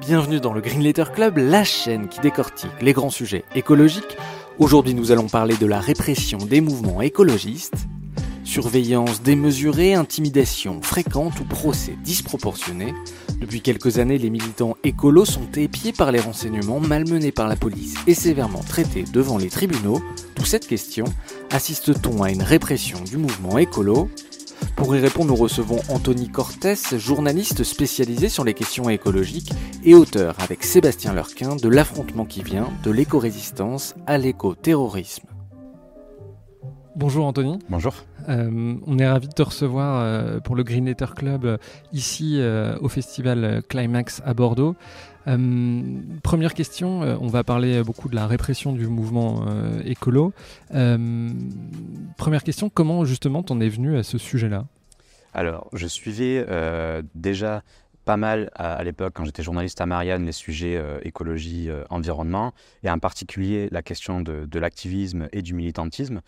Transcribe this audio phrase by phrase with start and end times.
[0.00, 4.16] Bienvenue dans le Green Letter Club, la chaîne qui décortique les grands sujets écologiques.
[4.58, 7.86] Aujourd'hui, nous allons parler de la répression des mouvements écologistes,
[8.42, 12.94] surveillance démesurée, intimidation fréquente ou procès disproportionné.
[13.42, 17.96] Depuis quelques années, les militants écolos sont épiés par les renseignements, malmenés par la police
[18.06, 20.02] et sévèrement traités devant les tribunaux.
[20.36, 21.04] D'où cette question,
[21.50, 24.08] assiste-t-on à une répression du mouvement écolo?
[24.76, 29.52] Pour y répondre, nous recevons Anthony Cortés, journaliste spécialisé sur les questions écologiques
[29.84, 35.26] et auteur avec Sébastien Lurquin de L'affrontement qui vient, de l'éco-résistance à l'éco-terrorisme.
[36.96, 37.58] Bonjour Anthony.
[37.68, 37.94] Bonjour.
[38.28, 41.56] Euh, on est ravi de te recevoir euh, pour le Green Letter Club euh,
[41.92, 42.40] ici
[42.80, 44.74] au festival Climax à Bordeaux.
[45.24, 49.44] Première question, on va parler beaucoup de la répression du mouvement
[49.84, 50.32] écolo.
[50.70, 54.66] première question, comment justement t'en es venu à ce sujet-là?
[55.32, 56.46] Alors, je suivais
[57.14, 57.62] déjà
[58.04, 62.98] pas mal à, l'époque, quand j'étais journaliste à Marianne, les sujets écologie, environnement, et en
[62.98, 66.20] particulier la question de l'activisme et du militantisme.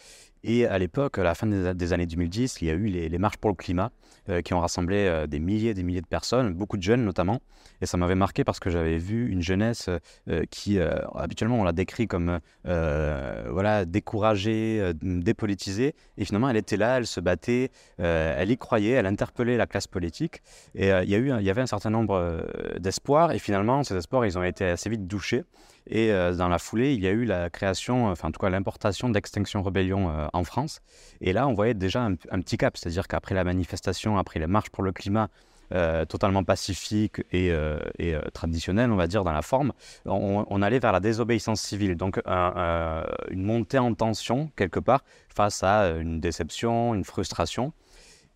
[0.45, 3.37] Et à l'époque, à la fin des, années 2010, il y a eu les, marches
[3.37, 3.93] pour le climat
[4.29, 7.05] euh, qui ont rassemblé euh, des milliers et des milliers de personnes, beaucoup de jeunes
[7.05, 7.41] notamment.
[7.81, 9.89] Et ça m'avait marqué parce que j'avais vu une jeunesse
[10.29, 10.81] euh, qui,
[11.15, 15.95] habituellement, on l'a décrit comme voilà, découragée, dépolitisée.
[16.17, 19.87] Et finalement, elle était là, elle se battait, elle y croyait, elle interpellait la classe
[19.87, 20.43] politique.
[20.75, 22.47] Et il, y a eu, il y avait un certain nombre
[22.79, 23.33] d'espoirs.
[23.33, 25.45] Et finalement, ces espoirs, ils ont été assez vite douchés.
[25.87, 28.51] Et euh, dans la foulée, il y a eu la création, enfin en tout cas
[28.51, 30.81] l'importation d'Extinction Rebellion euh, en France.
[31.21, 34.71] Et là, on voyait déjà un, petit cap, c'est-à-dire qu'après la manifestation, après les marches
[34.71, 35.29] pour le climat,
[35.75, 37.51] euh, totalement pacifiques et,
[37.99, 39.73] et traditionnelles, on va dire, dans la forme,
[40.05, 41.97] on, allait vers la désobéissance civile.
[41.97, 47.73] Donc une montée en tension, quelque part, face à une déception, une frustration.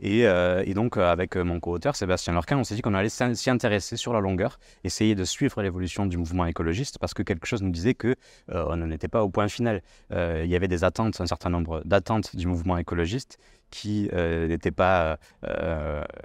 [0.04, 3.08] Euh, et, donc, euh, avec euh, mon co-auteur Sébastien Lorquin, on s'est dit qu'on allait
[3.08, 7.46] s'y intéresser sur la longueur, essayer de suivre l'évolution du mouvement écologiste, parce que quelque
[7.46, 8.14] chose nous disait que
[8.48, 9.82] on n'en était pas au point final.
[10.10, 13.38] il y avait des attentes, un certain nombre d'attentes du mouvement écologiste
[13.70, 15.18] qui n'étaient pas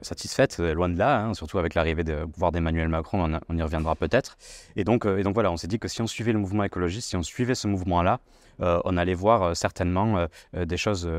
[0.02, 3.96] satisfaites, loin de là, hein, surtout avec l'arrivée du pouvoir d'Emmanuel Macron, on, y reviendra
[3.96, 4.38] peut-être.
[4.76, 7.24] Et donc, voilà, on s'est dit que si on suivait le mouvement écologiste, si on
[7.24, 10.18] suivait ce mouvement-là, euh, on allait voir euh, certainement
[10.56, 11.10] euh, des choses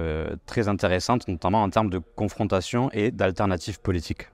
[0.46, 4.28] très intéressantes, notamment en termes de confrontation et d'alternatives politiques.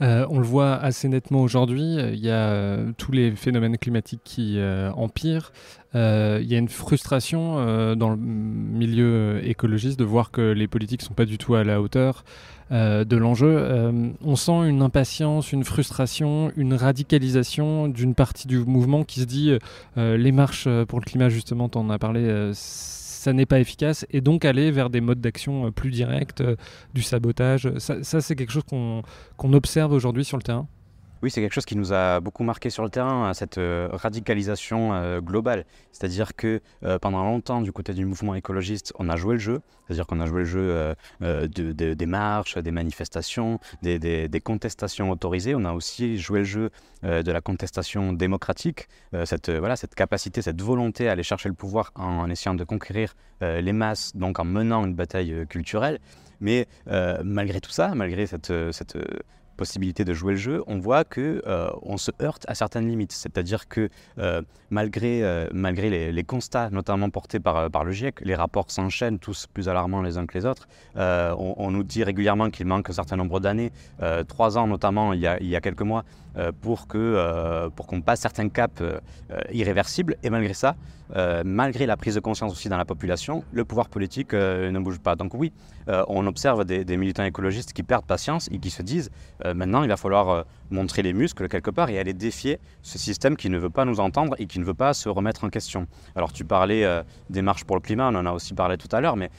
[0.00, 4.58] on le voit assez nettement aujourd'hui, il y a tous les phénomènes climatiques qui
[4.94, 5.52] empirent,
[5.94, 11.06] il y a une frustration dans le milieu écologiste de voir que les politiques ne
[11.06, 12.24] sont pas du tout à la hauteur
[12.70, 13.92] de l'enjeu.
[14.24, 19.56] on sent une impatience, une frustration, une radicalisation d'une partie du mouvement qui se dit
[19.96, 24.20] les marches pour le climat, justement, tu en as parlé, ça n'est pas efficace et
[24.20, 26.42] donc aller vers des modes d'action plus directs,
[26.94, 27.70] du sabotage.
[27.78, 30.66] Ça, c'est quelque chose qu'on observe aujourd'hui sur le terrain?
[31.26, 33.88] Oui, c'est quelque chose qui nous a beaucoup marqué sur le terrain, hein, cette euh,
[33.90, 35.64] radicalisation euh, globale.
[35.90, 39.60] C'est-à-dire que euh, pendant longtemps, du côté du mouvement écologiste, on a joué le jeu.
[39.88, 45.56] C'est-à-dire qu'on a joué le jeu des marches, des manifestations, des, contestations autorisées.
[45.56, 46.70] On a aussi joué le jeu
[47.02, 48.88] de la contestation démocratique,
[49.24, 53.14] cette, voilà, cette capacité, cette volonté à aller chercher le pouvoir en, essayant de conquérir
[53.40, 56.00] les masses, donc en menant une bataille culturelle.
[56.40, 56.66] Mais
[57.22, 58.52] malgré tout ça, malgré cette
[59.56, 63.12] possibilité de jouer le jeu, on voit que euh, on se heurte à certaines limites.
[63.12, 68.34] C'est-à-dire que euh, malgré, euh, malgré les, constats, notamment portés par, par le GIEC, les
[68.34, 70.68] rapports s'enchaînent tous plus alarmants les uns que les autres.
[70.96, 73.72] On, nous dit régulièrement qu'il manque un certain nombre d'années,
[74.28, 76.04] trois ans notamment il y a, il y a quelques mois,
[76.60, 78.82] pour qu'on passe certains caps
[79.52, 80.16] irréversibles.
[80.22, 80.74] Et malgré ça,
[81.44, 85.16] malgré la prise de conscience aussi dans la population, le pouvoir politique ne bouge pas.
[85.16, 85.52] Donc oui,
[85.86, 89.10] on observe des, des militants écologistes qui perdent patience et qui se disent
[89.44, 92.98] euh, maintenant, il va falloir euh, montrer les muscles quelque part et aller défier ce
[92.98, 95.50] système qui ne veut pas nous entendre et qui ne veut pas se remettre en
[95.50, 95.86] question.
[96.14, 98.88] Alors tu parlais euh, des marches pour le climat, on en a aussi parlé tout
[98.92, 99.30] à l'heure, mais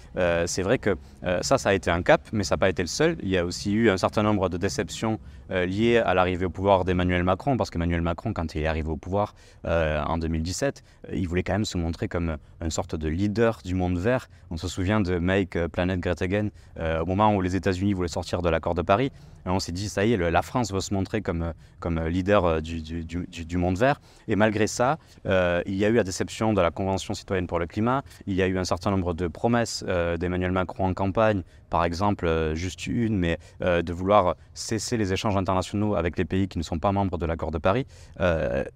[0.45, 0.95] c'est vrai que
[1.41, 3.17] ça, ça a été un cap, mais ça n'a pas été le seul.
[3.21, 6.85] Il y a aussi eu un certain nombre de déceptions liées à l'arrivée au pouvoir
[6.85, 9.33] d'Emmanuel Macron, parce qu'Emmanuel Macron, quand il est arrivé au pouvoir
[9.63, 10.83] en 2017,
[11.13, 14.27] il voulait quand même se montrer comme une sorte de leader du monde vert.
[14.49, 16.49] On se souvient de Make Planet Great Again
[16.79, 19.11] au moment où les États-Unis voulaient sortir de l'accord de Paris.
[19.51, 22.81] On s'est dit, ça y est, la France veut se montrer comme, comme leader du,
[22.81, 24.01] du, du, monde vert.
[24.27, 27.67] Et malgré ça, il y a eu la déception de la Convention citoyenne pour le
[27.67, 31.83] climat, il y a eu un certain nombre de promesses d'Emmanuel Macron en campagne, par
[31.83, 36.63] exemple, juste une, mais de vouloir cesser les échanges internationaux avec les pays qui ne
[36.63, 37.85] sont pas membres de l'accord de Paris.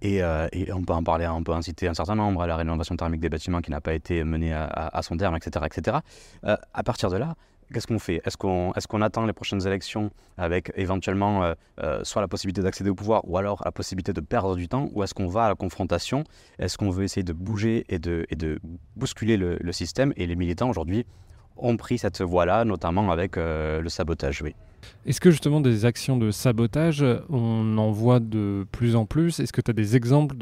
[0.02, 0.22] Et,
[0.72, 3.28] on peut en parler, on peut en citer un certain nombre, la rénovation thermique des
[3.28, 5.66] bâtiments qui n'a pas été menée à, à son terme, etc.
[5.66, 5.98] etc.
[6.42, 7.34] à partir de là,
[7.72, 8.20] qu'est-ce qu'on fait?
[8.24, 12.94] Est-ce qu'on attend les prochaines élections avec éventuellement euh, euh, soit la possibilité d'accéder au
[12.94, 14.88] pouvoir ou alors la possibilité de perdre du temps?
[14.92, 16.24] Ou est-ce qu'on va à la confrontation?
[16.58, 18.26] Est-ce qu'on veut essayer de bouger et de,
[18.96, 20.12] bousculer le, le système?
[20.16, 21.06] Et les militants aujourd'hui
[21.56, 24.54] ont pris cette voie-là, notamment avec euh, le sabotage, oui.
[25.06, 29.40] Est-ce que justement des actions de sabotage, on en voit de plus en plus?
[29.40, 30.36] Est-ce que tu as des exemples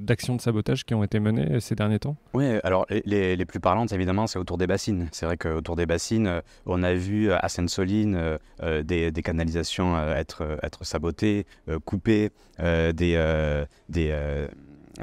[0.00, 2.16] d'actions de, de, sabotage qui ont été menées ces derniers temps?
[2.34, 5.08] Oui, alors les, les, plus parlantes, évidemment, c'est autour des bassines.
[5.12, 10.58] C'est vrai qu'autour des bassines, euh, on a vu à euh, des, des, canalisations être,
[10.62, 11.46] être sabotées,
[11.84, 13.64] coupées, des...
[13.88, 14.48] des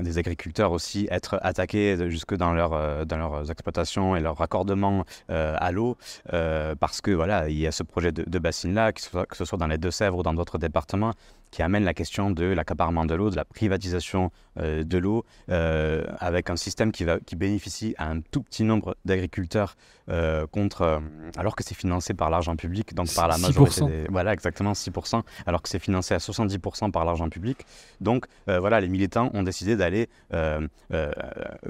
[0.03, 5.71] des agriculteurs aussi être attaqués jusque dans, euh, leurs exploitations et leur raccordement euh, à
[5.71, 5.97] l'eau,
[6.33, 9.45] euh, parce que voilà, il y a ce projet de, de bassine-là, que, que, ce
[9.45, 11.13] soit dans les Deux-Sèvres ou dans d'autres départements,
[11.56, 14.30] qui amène la question de l'accaparement de l'eau, de la privatisation
[14.60, 18.66] euh, de l'eau, euh, avec un système qui, va, qui bénéficie à un tout petit
[18.66, 19.78] nombre d'agriculteurs
[20.10, 21.02] euh, contre,
[21.38, 25.22] alors que c'est financé par l'argent public, donc par la majorité des, voilà exactement 6%,
[25.46, 27.66] alors que c'est financé à 70% par l'argent public.
[28.01, 30.10] Donc voilà, les militants ont décidé d'aller,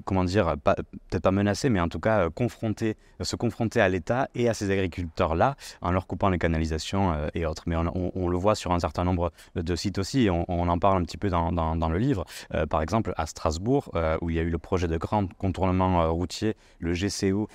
[0.04, 4.50] comment dire, peut-être pas menacer, mais en tout cas confronter, se confronter à l'État et
[4.50, 7.64] à ces agriculteurs-là en leur coupant les canalisations et autres.
[7.68, 11.04] Mais on, on, le voit sur un certain nombre de aussi, on, en parle un
[11.04, 12.26] petit peu dans, le livre.
[12.54, 15.32] Euh, par exemple, à Strasbourg, euh, où il y a eu le projet de grand
[15.36, 17.48] contournement euh, routier, le GCO,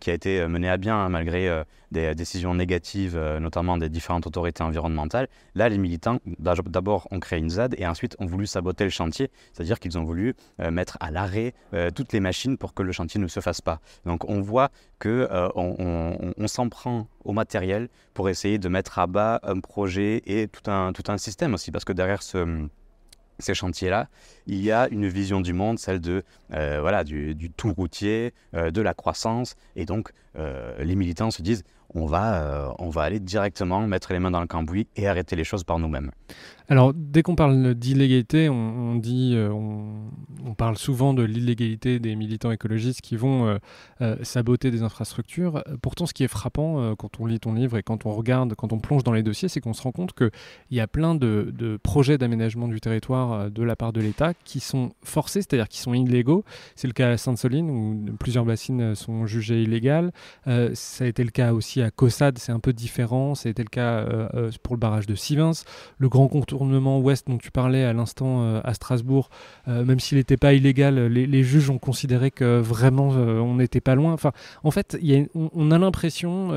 [0.00, 4.62] qui a été mené à bien hein, malgré des décisions négatives, notamment des différentes autorités
[4.62, 5.28] environnementales.
[5.54, 9.30] Là, les militants, d'abord, ont créé une ZAD et ensuite ont voulu saboter le chantier,
[9.52, 10.34] c'est-à-dire qu'ils ont voulu
[10.70, 11.54] mettre à l'arrêt
[11.94, 13.80] toutes les machines pour que le chantier ne se fasse pas.
[14.04, 19.40] Donc on voit que on, s'en prend au matériel pour essayer de mettre à bas
[19.42, 22.68] un projet et tout un système aussi, parce que derrière ce,
[23.38, 24.08] ces chantiers-là,
[24.46, 26.22] il y a une vision du monde, celle de
[26.52, 31.42] euh, voilà du, tout routier, euh, de la croissance, et donc euh, les militants se
[31.42, 31.64] disent
[31.96, 35.44] on va, on va aller directement mettre les mains dans le cambouis et arrêter les
[35.44, 36.10] choses par nous-mêmes.
[36.70, 42.52] Alors, dès qu'on parle d'illégalité, on, dit, euh, on, parle souvent de l'illégalité des militants
[42.52, 43.58] écologistes qui vont euh,
[44.00, 45.62] euh, saboter des infrastructures.
[45.82, 48.72] Pourtant, ce qui est frappant quand on lit ton livre et quand on regarde, quand
[48.72, 50.30] on plonge dans les dossiers, c'est qu'on se rend compte qu'il
[50.70, 54.92] y a plein de, projets d'aménagement du territoire de la part de l'État qui sont
[55.02, 56.44] forcés, c'est-à-dire qui sont illégaux.
[56.76, 60.12] C'est le cas à Sainte-Soline où plusieurs bassines sont jugées illégales.
[60.46, 63.34] ça a été le cas aussi à Caussade, c'est un peu différent.
[63.34, 64.06] Ça a été le cas
[64.62, 65.52] pour le barrage de Sivins.
[65.98, 69.28] Le grand contour tournement ouest dont tu parlais à l'instant euh, à Strasbourg,
[69.66, 73.80] euh, même s'il n'était pas illégal, les, juges ont considéré que vraiment euh, on n'était
[73.80, 74.12] pas loin.
[74.12, 74.30] Enfin,
[74.62, 74.96] en fait,
[75.34, 76.52] on, a l'impression,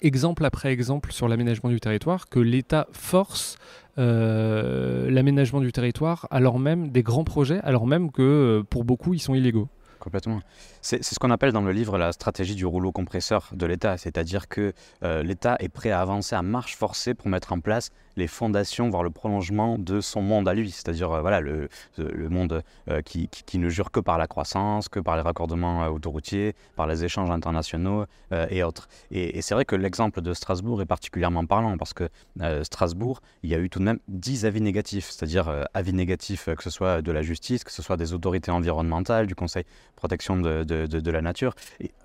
[0.00, 3.58] exemple après exemple sur l'aménagement du territoire, que l'État force
[3.96, 9.34] l'aménagement du territoire alors même des grands projets, alors même que pour beaucoup ils sont
[9.34, 9.68] illégaux.
[10.00, 10.40] Complètement.
[10.84, 14.48] C'est ce qu'on appelle dans le livre la stratégie du rouleau compresseur de l'État, c'est-à-dire
[14.48, 18.26] que euh, l'État est prêt à avancer à marche forcée pour mettre en place les
[18.26, 21.68] fondations, voire le prolongement de son monde à lui, c'est-à-dire euh, voilà, le,
[22.28, 26.86] monde euh, qui, ne jure que par la croissance, que par les raccordements autoroutiers, par
[26.86, 28.04] les échanges internationaux
[28.50, 28.88] et autres.
[29.10, 32.08] Et, c'est vrai que l'exemple de Strasbourg est particulièrement parlant, parce que
[32.62, 36.62] Strasbourg, il y a eu tout de même 10 avis négatifs, c'est-à-dire avis négatifs que
[36.62, 39.64] ce soit de la justice, que ce soit des autorités environnementales, du Conseil
[39.96, 40.73] protection de de,
[41.10, 41.54] la nature,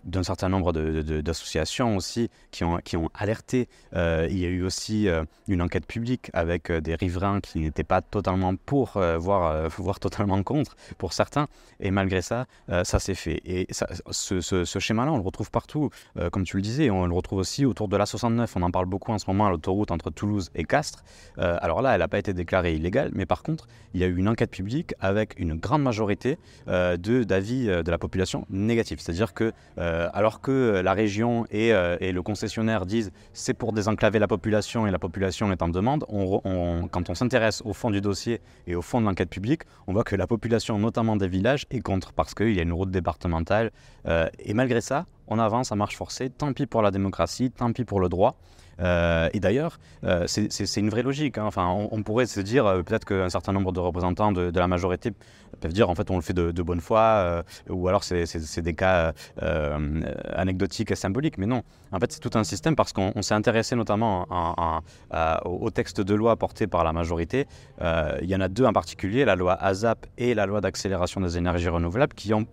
[0.04, 3.68] d'un certain nombre d'associations aussi qui ont, qui ont alerté.
[3.96, 7.60] Euh, il y a eu aussi euh, une enquête publique avec euh, des riverains qui
[7.60, 11.48] n'étaient pas totalement pour, voire, voire totalement contre pour certains,
[11.80, 12.46] et malgré ça,
[12.84, 13.42] ça s'est fait.
[13.46, 15.90] Et ça, ce, ce, schéma-là, on le retrouve partout,
[16.32, 18.86] comme tu le disais, on le retrouve aussi autour de la 69, on en parle
[18.86, 21.04] beaucoup en ce moment à l'autoroute entre Toulouse et Castres.
[21.38, 24.18] alors là, elle n'a pas été déclarée illégale, mais par contre, il y a eu
[24.18, 30.42] une enquête publique avec une grande majorité d'avis de la population C'est-à-dire que, euh, alors
[30.42, 35.00] que la région euh, et, le concessionnaire disent c'est pour désenclaver la population et la
[35.00, 36.06] population est en demande,
[36.92, 40.04] quand on s'intéresse au fond du dossier et au fond de l'enquête publique, on voit
[40.04, 43.72] que la population, notamment des villages, est contre parce qu'il y a une route départementale.
[44.08, 46.30] Euh, et malgré ça, on avance à marche forcée.
[46.30, 48.36] Tant pis pour la démocratie, tant pis pour le droit.
[48.80, 49.80] Et d'ailleurs,
[50.28, 51.38] c'est une vraie logique.
[51.38, 51.46] Hein.
[51.46, 55.12] Enfin, on, pourrait se dire peut-être qu'un certain nombre de représentants de, la majorité
[55.60, 59.14] peuvent dire en fait on le fait de, bonne foi, ou alors c'est des cas
[60.34, 61.38] anecdotiques et symboliques.
[61.38, 64.28] Mais non, en fait c'est tout un système parce qu'on s'est intéressé notamment
[65.46, 67.48] au texte de loi porté par la majorité.
[67.82, 71.38] il y en a deux en particulier, la loi ASAP et la loi d'accélération des
[71.38, 72.48] énergies renouvelables, qui ont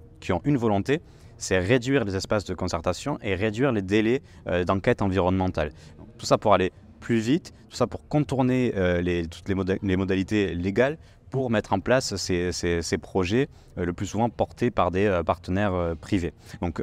[0.44, 1.02] une volonté,
[1.38, 5.72] c'est réduire les espaces de concertation et réduire les délais euh, d'enquête environnementale.
[6.18, 10.98] Tout ça pour aller plus vite, tout ça pour contourner euh, toutes les, modalités légales
[11.30, 16.32] pour mettre en place ces, projets, euh, le plus souvent portés par des partenaires privés.
[16.62, 16.82] Donc,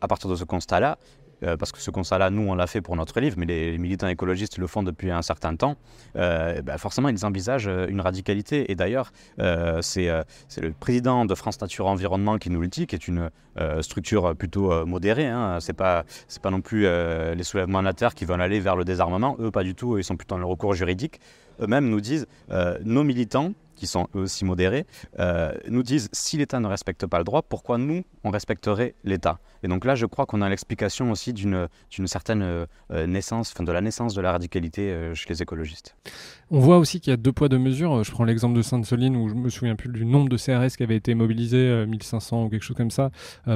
[0.00, 0.98] à partir de ce constat-là,
[1.42, 4.08] euh, parce que ce constat-là, nous, on l'a fait pour notre livre, mais les, militants
[4.08, 5.76] écologistes le font depuis un certain temps,
[6.16, 8.70] euh, bah, forcément, ils envisagent euh, une radicalité.
[8.70, 9.12] Et d'ailleurs,
[9.82, 13.30] c'est le président de France Nature Environnement qui nous le dit, qui est une
[13.80, 15.26] structure plutôt modérée.
[15.26, 15.58] Hein.
[15.60, 16.04] Ce n'est pas,
[16.42, 19.36] pas non plus les soulèvements de la Terre qui veulent aller vers le désarmement.
[19.40, 19.98] Eux, pas du tout.
[19.98, 21.20] Ils sont plutôt dans le recours juridique.
[21.60, 22.26] Eux-mêmes nous disent,
[22.84, 24.86] nos militants, qui sont eux aussi modérés,
[25.66, 29.40] nous disent si l'État ne respecte pas le droit, pourquoi nous, on respecterait l'État?
[29.62, 31.68] Et donc là, je crois qu'on a l'explication aussi d'une
[32.06, 35.96] certaine euh, naissance, de la naissance de la radicalité euh, chez les écologistes.
[36.52, 38.02] On voit aussi qu'il y a deux poids, deux mesures.
[38.02, 40.82] Je prends l'exemple de Sainte-Soline où je me souviens plus du nombre de CRS qui
[40.82, 43.10] avaient été mobilisés, 1500 euh, ou quelque chose comme ça,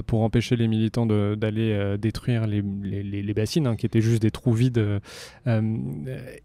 [0.07, 5.01] pour empêcher les militants d'aller détruire les, bassines, hein, qui étaient juste des trous vides.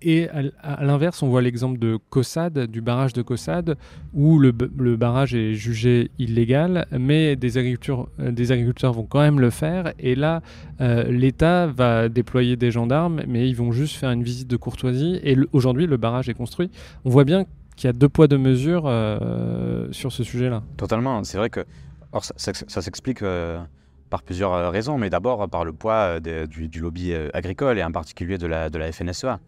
[0.01, 3.77] et à, l'inverse, on voit l'exemple de Cossade, du barrage de Cossade,
[4.13, 9.51] où le, barrage est jugé illégal, mais des agriculteurs, des agriculteurs vont quand même le
[9.51, 9.93] faire.
[9.99, 10.41] Et là,
[10.81, 15.19] euh, l'État va déployer des gendarmes, mais ils vont juste faire une visite de courtoisie.
[15.23, 16.33] Et aujourd'hui, le barrage est
[17.05, 20.63] On voit bien qu'il y a deux poids, deux mesures euh, sur ce sujet-là.
[20.77, 21.23] Totalement.
[21.23, 21.65] C'est vrai que
[22.21, 23.59] ça, s'explique euh,
[24.09, 28.47] par plusieurs raisons, mais d'abord par le poids du, lobby agricole et en particulier de
[28.47, 29.39] la, de FNSEA.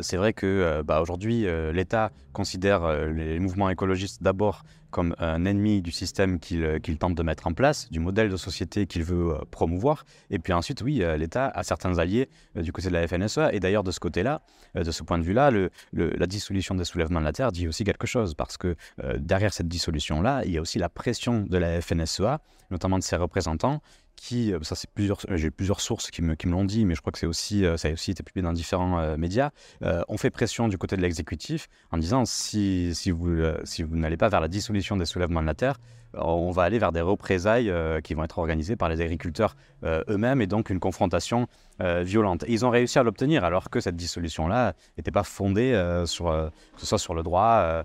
[0.00, 4.62] c'est vrai que bah, aujourd'hui, l'État considère les mouvements écologistes d'abord
[4.92, 8.86] comme un ennemi du système qu'il tente de mettre en place, du modèle de société
[8.86, 10.04] qu'il veut euh, promouvoir.
[10.30, 13.52] Et puis ensuite, oui, euh, l'État a certains alliés euh, du côté de la FNSEA.
[13.52, 14.42] Et d'ailleurs, de ce côté-là,
[14.74, 15.50] de ce point de vue-là,
[15.92, 18.34] la dissolution des soulèvements de la Terre dit aussi quelque chose.
[18.34, 18.76] Parce que
[19.18, 23.16] derrière cette dissolution-là, il y a aussi la pression de la FNSEA, notamment de ses
[23.16, 23.82] représentants,
[24.22, 27.00] qui, ça c'est plusieurs, j'ai plusieurs sources qui me, qui me l'ont dit, mais je
[27.00, 29.50] crois que c'est aussi, ça a aussi été publié dans différents médias,
[29.82, 34.16] ont fait pression du côté de l'exécutif en disant si, si vous, si vous n'allez
[34.16, 35.78] pas vers la dissolution des soulèvements de la terre,
[36.14, 40.02] on va aller vers des représailles euh, qui vont être organisées par les agriculteurs euh,
[40.08, 41.46] eux-mêmes et donc une confrontation
[41.80, 42.44] euh, violente.
[42.48, 45.72] Ils ont réussi à l'obtenir alors que cette dissolution-là n'était pas fondée
[46.06, 47.82] sur, que ce soit sur le droit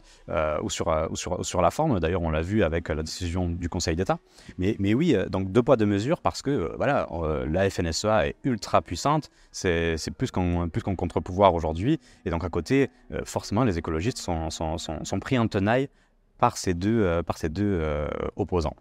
[0.62, 2.00] ou, sur, ou, sur, sur, la forme.
[2.00, 4.20] D'ailleurs, on l'a vu avec la décision du Conseil d'État.
[4.58, 7.08] Mais, mais, oui, donc deux poids, deux mesures parce que voilà,
[7.48, 9.30] la FNSEA est ultra puissante.
[9.52, 12.00] C'est plus qu'un contre-pouvoir aujourd'hui.
[12.26, 12.90] Et donc à côté,
[13.24, 15.90] forcément, les écologistes sont, sont, sont pris en tenaille
[16.38, 18.76] par ces deux, euh, par ces deux euh, opposants.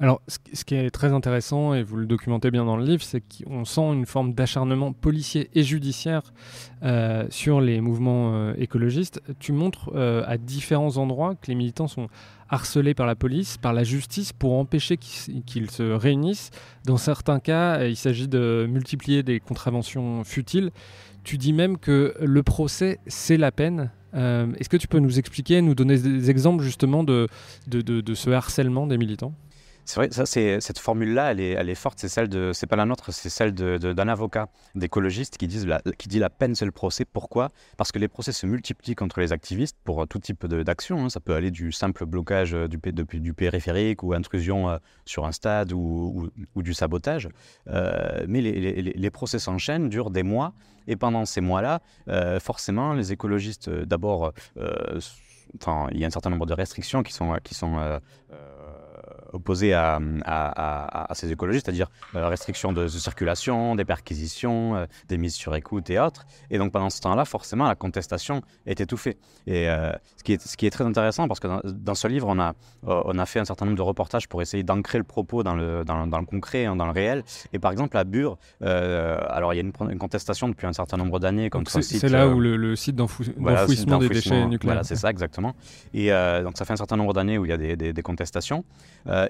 [0.00, 3.20] Alors, ce qui est très intéressant, et vous le documentez bien dans le livre, c'est
[3.20, 6.22] qu'on sent une forme d'acharnement policier et judiciaire
[6.82, 9.20] euh, sur les mouvements écologistes.
[9.38, 12.08] Tu montres à différents endroits que les militants sont
[12.48, 16.52] harcelés par la police, par la justice, pour empêcher qu'ils se réunissent.
[16.86, 20.70] Dans certains cas, il s'agit de multiplier des contraventions futiles.
[21.22, 23.90] Tu dis même que le procès, c'est la peine.
[24.16, 27.28] Euh, est-ce que tu peux nous expliquer, nous donner des exemples justement de,
[27.66, 29.34] de, ce harcèlement des militants?
[29.86, 31.98] C'est vrai, ça, cette formule-là, elle est, forte.
[31.98, 36.18] C'est celle de, c'est pas la nôtre, c'est celle d'un avocat, d'écologiste qui, qui dit
[36.18, 37.04] la peine, c'est le procès.
[37.04, 37.50] Pourquoi?
[37.76, 41.04] Parce que les procès se multiplient contre les activistes pour tout type d'action.
[41.04, 41.08] Hein.
[41.08, 42.78] Ça peut aller du simple blocage euh, du,
[43.20, 47.28] du périphérique ou intrusion euh, sur un stade ou, ou, du sabotage.
[47.66, 50.52] mais les, procès s'enchaînent, durent des mois.
[50.86, 55.00] Et pendant ces mois-là, euh, forcément, les écologistes, euh, d'abord, euh,
[55.60, 58.00] enfin, il y a un certain nombre de restrictions qui sont, qui sont
[59.36, 65.34] opposés à, à, ces écologistes, c'est-à-dire euh, restriction de, circulation, des perquisitions, euh, des mises
[65.34, 66.26] sur écoute et autres.
[66.50, 69.16] Et donc pendant ce temps-là, forcément, la contestation est étouffée.
[69.46, 72.26] Et euh, ce, qui est, ce qui est très intéressant, parce que dans, ce livre,
[72.28, 75.42] on a, on a fait un certain nombre de reportages pour essayer d'ancrer le propos
[75.42, 77.22] dans le, dans, dans le concret, hein, dans le réel.
[77.52, 81.18] Et par exemple, à Bure, alors il y a une, contestation depuis un certain nombre
[81.18, 81.50] d'années
[82.00, 84.74] C'est là où le, site d'enfouissement des déchets nucléaires.
[84.74, 85.54] Voilà, c'est ça, exactement.
[85.94, 86.10] Et
[86.42, 88.64] donc ça fait un certain nombre d'années où il y a des, des, des contestations.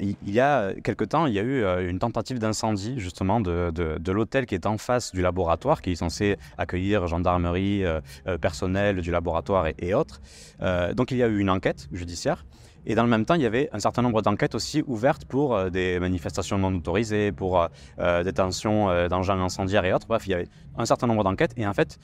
[0.00, 4.46] Il, y a quelque temps, il y a eu une tentative d'incendie justement de, l'hôtel
[4.46, 7.84] qui est en face du laboratoire, qui est censé accueillir gendarmerie,
[8.40, 10.20] personnel du laboratoire et, autres.
[10.94, 12.44] donc il y a eu une enquête judiciaire.
[12.88, 15.70] Et dans le même temps, il y avait un certain nombre d'enquêtes aussi ouvertes pour
[15.72, 20.06] des manifestations non autorisées, pour euh, détention d'engins incendiaires et autres.
[20.06, 20.48] Bref, il y avait
[20.78, 21.52] un certain nombre d'enquêtes.
[21.56, 21.98] Et en fait,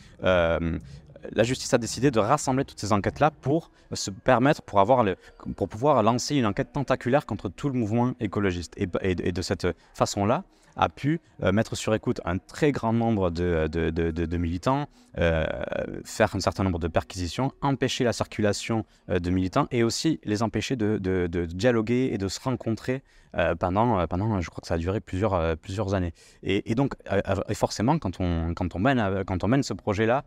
[1.30, 6.36] la justice a décidé de rassembler toutes ces enquêtes-là pour se permettre, pour, pouvoir lancer
[6.36, 8.74] une enquête tentaculaire contre tout le mouvement écologiste.
[8.76, 10.44] Et, de cette façon-là,
[10.76, 14.88] a pu euh, mettre sur écoute un très grand nombre de, de, militants,
[15.18, 15.44] euh,
[16.04, 20.42] faire un certain nombre de perquisitions, empêcher la circulation euh, de militants et aussi les
[20.42, 20.98] empêcher de,
[21.46, 23.02] dialoguer et de se rencontrer
[23.58, 26.12] pendant, pendant, je crois que ça a duré plusieurs, plusieurs années.
[26.42, 26.92] Et, donc,
[27.48, 30.24] et forcément, quand on, quand on, mène, quand on mène ce projet-là,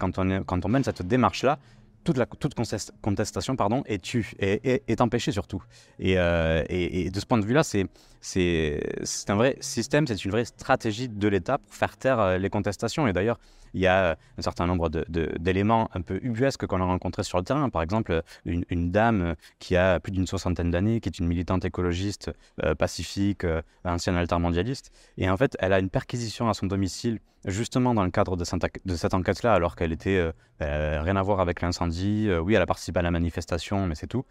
[0.00, 1.60] quand, on, quand on mène cette démarche-là,
[2.04, 2.54] toute, la, toute
[3.02, 5.62] contestation pardon, est, tue, est, est, empêchée surtout.
[5.98, 7.86] Et, et, de ce point de vue-là, c'est,
[8.20, 12.50] c'est, c'est un vrai système, c'est une vraie stratégie de l'État pour faire taire les
[12.50, 13.06] contestations.
[13.06, 13.38] Et d'ailleurs,
[13.74, 17.44] il y a un certain nombre d'éléments un peu ubuesques qu'on a rencontrés sur le
[17.44, 17.68] terrain.
[17.70, 22.30] Par exemple, une, dame qui a plus d'une soixantaine d'années, qui est une militante écologiste
[22.64, 24.90] euh, pacifique, euh, ancienne altermondialiste.
[25.16, 28.44] Et en fait, elle a une perquisition à son domicile, justement dans le cadre de
[28.44, 30.32] cette, enquête-là, alors qu'elle était
[30.62, 32.28] euh, rien à voir avec l'incendie.
[32.42, 34.24] oui, elle a participé à la manifestation, mais c'est tout.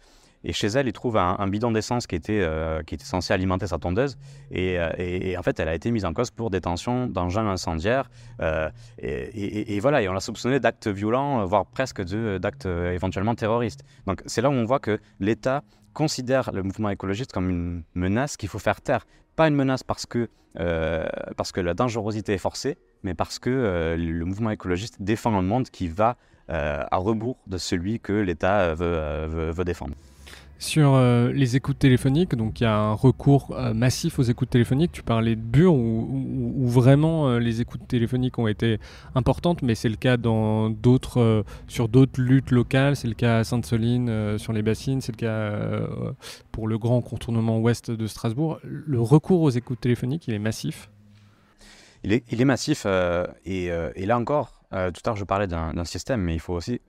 [0.44, 3.66] Et chez elle, il trouve un, bidon d'essence qui, était euh, qui était censé alimenter
[3.66, 4.16] sa tondeuse.
[4.54, 8.08] Euh, et, en fait, elle a été mise en cause pour détention d'engins incendiaires.
[8.40, 13.82] Euh, et, voilà, et on l'a soupçonné d'actes violents, voire presque d'actes éventuellement terroristes.
[14.06, 18.36] Donc c'est là où on voit que l'État considère le mouvement écologiste comme une menace
[18.36, 19.06] qu'il faut faire taire.
[19.34, 20.28] Pas une menace parce que,
[21.36, 25.68] parce que la dangerosité est forcée, mais parce que le mouvement écologiste défend un monde
[25.70, 26.16] qui va
[26.48, 29.94] à rebours de celui que l'État veut défendre.
[30.60, 34.50] Sur euh, les écoutes téléphoniques, donc il y a un recours euh, massif aux écoutes
[34.50, 34.90] téléphoniques.
[34.90, 38.80] Tu parlais de Bure, où, vraiment euh, les écoutes téléphoniques ont été
[39.14, 42.96] importantes, mais c'est le cas dans d'autres, sur d'autres luttes locales.
[42.96, 45.52] C'est le cas à Sainte-Soline sur les bassines, c'est le cas
[46.50, 48.58] pour le grand contournement ouest de Strasbourg.
[48.64, 50.90] Le recours aux écoutes téléphoniques, il est massif.
[52.02, 52.84] Il est, massif,
[53.44, 53.70] et,
[54.06, 56.80] là encore, tout à l'heure je parlais d'un système, mais il faut aussi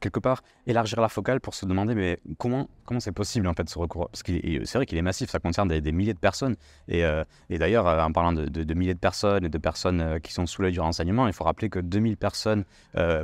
[0.00, 3.68] quelque part élargir la focale pour se demander mais comment comment c'est possible en fait
[3.68, 4.08] ce recours?
[4.10, 6.56] Parce c'est vrai qu'il est massif ça concerne des, milliers de personnes.
[6.88, 10.18] Et, euh, et d'ailleurs euh, en parlant de, milliers de personnes et de personnes euh,
[10.18, 12.64] qui sont sous l'œil du renseignement il faut rappeler que 2000 personnes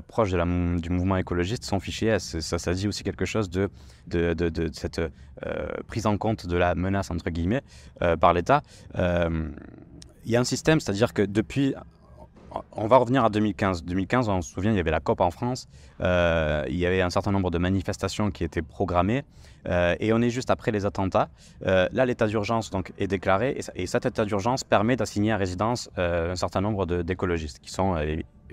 [0.08, 2.18] proches du mouvement écologiste sont fichées.
[2.18, 3.70] Ça, ça dit aussi quelque chose de
[4.06, 5.00] de, de cette
[5.86, 7.62] prise en compte de la menace entre guillemets
[8.20, 8.62] par l'État.
[10.26, 11.74] Il y a un système, c'est-à-dire que depuis
[12.72, 13.84] on va revenir à 2015.
[13.84, 15.68] 2015, on se souvient, il y avait la COP en France.
[16.00, 19.24] Euh, il y avait un certain nombre de manifestations qui étaient programmées.
[19.66, 21.28] Euh, et on est juste après les attentats.
[21.66, 23.58] Euh, là, l'état d'urgence donc est déclaré.
[23.74, 27.96] Et, cet état d'urgence permet d'assigner à résidence un certain nombre d'écologistes qui sont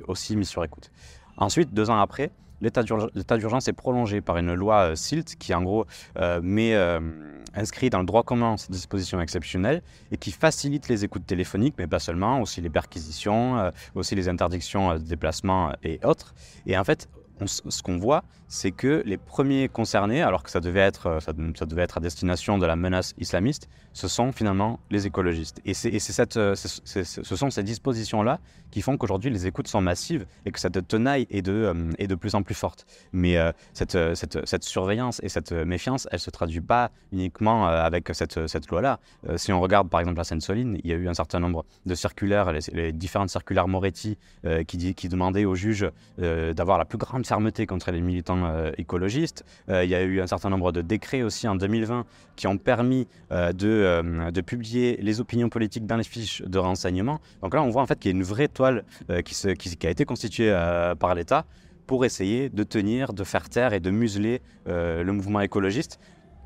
[0.07, 0.91] aussi mis sur écoute.
[1.37, 2.31] Ensuite, deux ans après,
[2.61, 5.85] l'état d'urgence est prolongé par une loi SILT qui, en gros,
[6.41, 6.75] met
[7.53, 11.87] inscrit dans le droit commun ces dispositions exceptionnelles et qui facilite les écoutes téléphoniques, mais
[11.87, 16.33] pas seulement, aussi les perquisitions, euh, aussi les interdictions de déplacement et autres.
[16.65, 17.09] Et en fait,
[17.45, 21.31] ce qu'on voit, c'est que les premiers concernés, alors que ça devait, être, euh, ça,
[21.31, 25.61] devait être à destination de la menace islamiste, ce sont finalement les écologistes.
[25.63, 30.51] Et, c'est, euh, ce sont ces dispositions-là qui font qu'aujourd'hui les écoutes sont massives et
[30.51, 32.85] que cette tenaille est de, euh, est de plus en plus forte.
[33.13, 33.37] Mais
[33.71, 38.47] cette, cette, cette, surveillance et cette méfiance, elle ne se traduit pas uniquement avec cette,
[38.47, 38.99] cette loi-là.
[39.37, 41.95] si on regarde par exemple la Seine-Soline, il y a eu un certain nombre de
[41.95, 44.17] circulaires, les, différentes circulaires Moretti
[44.67, 49.45] qui, qui demandaient aux juges d'avoir la plus grande fermeté contre les militants euh, écologistes.
[49.69, 52.57] Euh, il y a eu un certain nombre de décrets aussi en 2020 qui ont
[52.57, 57.19] permis euh, de, de, publier les opinions politiques dans les fiches de renseignement.
[57.41, 58.83] Donc là, on voit en fait qu'il y a une vraie toile
[59.25, 60.51] qui, a été constituée
[60.99, 61.45] par l'État
[61.87, 65.99] pour essayer de tenir, de faire taire et de museler le mouvement écologiste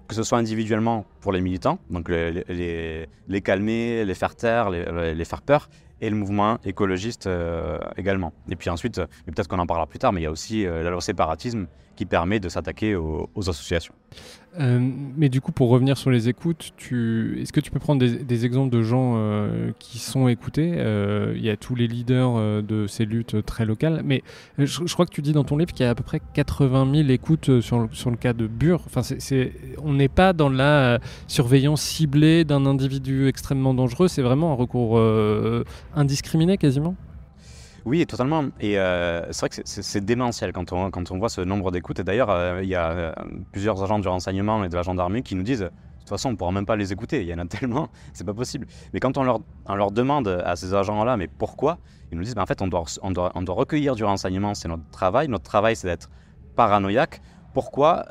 [0.08, 3.08] que ce soit individuellement pour les militants, donc les,
[3.43, 5.69] calmer, les faire taire, les, faire peur,
[6.01, 8.34] et le mouvement écologiste euh, également.
[8.49, 10.89] Et puis ensuite, peut-être qu'on en parlera plus tard, mais il y a aussi euh,
[10.89, 13.93] le séparatisme qui permet de s'attaquer aux, associations.
[14.60, 14.79] Euh,
[15.15, 18.69] mais du coup, pour revenir sur les écoutes, est-ce que tu peux prendre des, exemples
[18.69, 19.17] de gens
[19.79, 20.71] qui sont écoutés?
[21.36, 24.23] Il y a tous les leaders de ces luttes très locales, mais
[24.58, 26.91] je, crois que tu dis dans ton livre qu'il y a à peu près 80
[26.93, 28.81] 000 écoutes sur le, sur le cas de Bure.
[28.86, 34.51] Enfin, c'est, on n'est pas dans la surveillance ciblée d'un individu extrêmement dangereux, c'est vraiment
[34.51, 34.99] un recours
[35.95, 36.95] indiscriminé quasiment
[37.86, 38.45] oui, totalement.
[38.60, 41.99] Et euh, c'est vrai que c'est démentiel quand on, quand on voit ce nombre d'écoutes.
[41.99, 43.13] Et d'ailleurs, euh, il y a euh,
[43.51, 46.38] plusieurs agents du renseignement et de la gendarmerie qui nous disent toute façon, on ne
[46.38, 47.21] pourra même pas les écouter.
[47.21, 48.65] Il y en a tellement, c'est pas possible.
[48.93, 51.77] Mais quand on leur, on leur demande à ces agents-là, mais pourquoi?
[52.12, 54.55] Ils nous disent, ben, en fait, on doit, on, doit, on doit recueillir du renseignement,
[54.55, 55.27] c'est notre travail.
[55.27, 56.10] Notre travail, c'est d'être
[56.55, 57.21] paranoïaque.
[57.53, 58.05] Pourquoi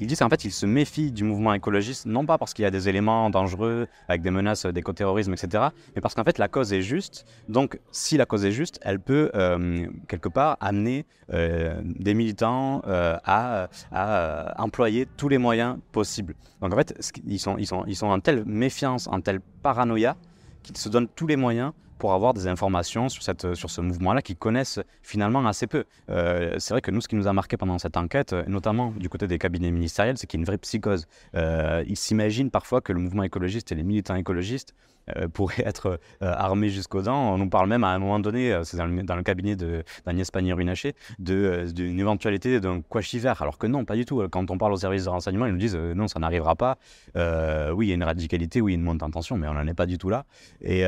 [0.00, 2.66] ils disent qu'en fait, ils se méfient du mouvement écologiste, non pas parce qu'il y
[2.66, 6.72] a des éléments dangereux, avec des menaces d'écoterrorisme, etc., mais parce qu'en fait, la cause
[6.72, 7.26] est juste.
[7.48, 12.82] Donc, si la cause est juste, elle peut, euh, quelque part, amener euh, des militants
[12.86, 16.34] euh, à, à, employer tous les moyens possibles.
[16.60, 16.94] Donc, en fait,
[17.26, 20.16] ils sont, ils sont, ils sont en telle méfiance, en telle paranoïa,
[20.62, 24.22] qu'ils se donnent tous les moyens pour avoir des informations sur, cette, sur ce mouvement-là
[24.22, 25.84] qu'ils connaissent finalement assez peu.
[26.10, 29.08] Euh, c'est vrai que nous, ce qui nous a marqué pendant cette enquête, notamment du
[29.08, 31.06] côté des cabinets ministériels, c'est qu'il y a une vraie psychose.
[31.34, 34.74] Euh, ils s'imaginent parfois que le mouvement écologiste et les militants écologistes
[35.16, 37.34] euh, pourrait être euh, armé jusqu'aux dents.
[37.34, 40.94] On nous parle même à un moment donné, euh, c'est dans, le, cabinet d'Agnès Pannier-Runacher,
[41.18, 43.32] d'une éventualité d'un quachiver.
[43.38, 44.26] Alors que non, pas du tout.
[44.28, 46.78] Quand on parle aux services de renseignement, ils nous disent non, ça n'arrivera pas.
[47.14, 49.48] oui, il y a une radicalité, oui, il y a une montée en tension, mais
[49.48, 50.24] on n'en est pas du tout là.
[50.60, 50.82] Et,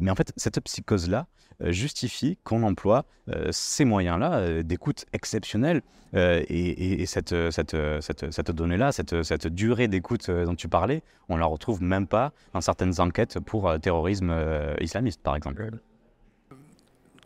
[0.00, 1.26] mais en fait, cette psychose-là,
[1.60, 5.82] justifie qu'on emploie euh, ces moyens-là euh, d'écoute exceptionnelle.
[6.14, 11.44] et, cette, cette, cette, cette donnée-là, cette, cette durée d'écoute dont tu parlais, on la
[11.44, 14.34] retrouve même pas dans certaines enquêtes pour terrorisme
[14.80, 15.70] islamiste, par exemple.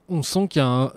[0.08, 0.92] On sent qu'il y a un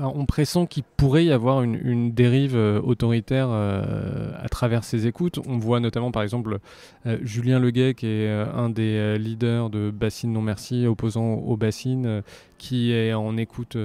[0.00, 5.38] on pressent qu'il pourrait y avoir une, dérive euh, autoritaire euh, à travers ces écoutes.
[5.46, 6.58] On voit notamment, par exemple,
[7.06, 12.22] euh, Julien Leguet, qui est un des leaders de Bassine Non Merci, opposant aux bassines,
[12.58, 13.76] qui est en écoute,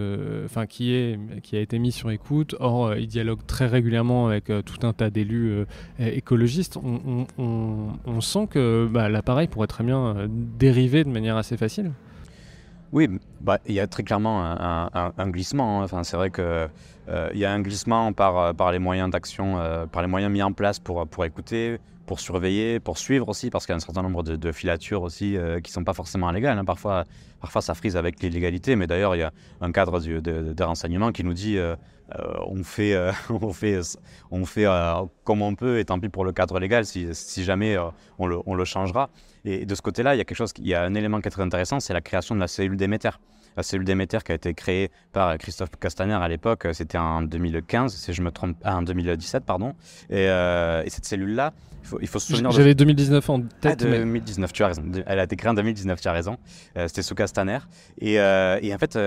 [0.45, 2.55] enfin qui est, qui a été mis sur écoute.
[2.59, 5.65] Or, il dialogue très régulièrement avec tout un tas d'élus
[5.99, 6.77] écologistes.
[6.77, 11.91] On, sent que bah, l'appareil pourrait très bien dériver de manière assez facile.
[12.93, 13.07] Oui,
[13.39, 15.81] bah, il y a très clairement un, glissement.
[15.81, 15.85] Hein.
[15.85, 19.59] Enfin, c'est vrai qu'il euh, y a un glissement par, euh, par les moyens d'action,
[19.59, 23.49] euh, par les moyens mis en place pour, pour écouter, pour surveiller, pour suivre aussi,
[23.49, 26.29] parce qu'il y a un certain nombre de, filatures aussi qui ne sont pas forcément
[26.31, 26.57] légales.
[26.57, 26.65] Hein.
[26.65, 27.05] Parfois,
[27.39, 31.13] parfois, ça frise avec l'illégalité, mais d'ailleurs, il y a un cadre de, de, renseignement
[31.13, 31.57] qui nous dit
[32.47, 32.97] on fait,
[33.29, 33.79] on fait,
[34.31, 34.65] on fait
[35.23, 37.77] comme on peut, et tant pis pour le cadre légal, si, si jamais
[38.19, 39.09] on le, on, le, changera.
[39.45, 41.27] Et de ce côté-là, il y a quelque chose, il y a un élément qui
[41.27, 43.11] est très intéressant, c'est la création de la cellule Déméter.
[43.57, 47.93] La cellule Déméter qui a été créée par Christophe Castaner à l'époque, c'était en 2015,
[47.93, 49.73] si je me trompe, ah, en 2017, pardon.
[50.09, 52.51] Et, euh, et cette cellule-là, il faut, il faut, se souvenir.
[52.51, 53.49] J'avais 2019 en tête.
[53.65, 54.83] Ah, 2019, tu as raison.
[55.05, 56.37] Elle a été créée en 2019, tu as raison.
[56.77, 57.59] Euh, c'était sous Castaner.
[57.99, 58.97] Et, euh, et en fait,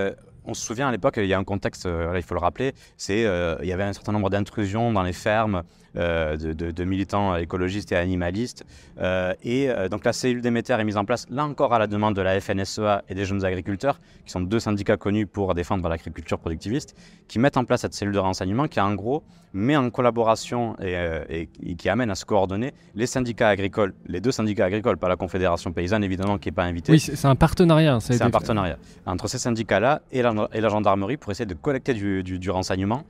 [0.43, 3.21] on se souvient à l'époque, il y a un contexte, il faut le rappeler, c'est
[3.21, 5.63] il y avait un certain nombre d'intrusions dans les fermes,
[5.97, 8.65] euh, de, militants écologistes et animalistes.
[8.99, 11.87] Euh, et euh, donc la cellule Déméter est mise en place, là encore à la
[11.87, 15.87] demande de la FNSEA et des jeunes agriculteurs, qui sont deux syndicats connus pour défendre
[15.87, 16.95] l'agriculture productiviste,
[17.27, 21.47] qui mettent en place cette cellule de renseignement qui en gros met en collaboration et,
[21.77, 25.71] qui amène à se coordonner les syndicats agricoles, les deux syndicats agricoles, pas la Confédération
[25.71, 26.91] paysanne évidemment qui n'est pas invitée.
[26.91, 27.99] Oui, c'est un partenariat.
[28.01, 31.93] C'est un partenariat entre ces syndicats-là et la, et la gendarmerie pour essayer de collecter
[31.93, 33.05] du, du renseignement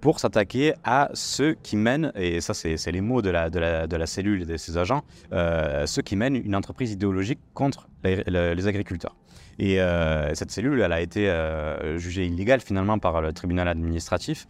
[0.00, 4.46] pour s'attaquer à ceux qui mènent, et ça c'est les mots de la, cellule et
[4.46, 9.16] de ses agents, euh, ceux qui mènent une entreprise idéologique contre les, agriculteurs.
[9.58, 14.46] Et euh, cette cellule, elle a été euh, jugée illégale finalement par le tribunal administratif,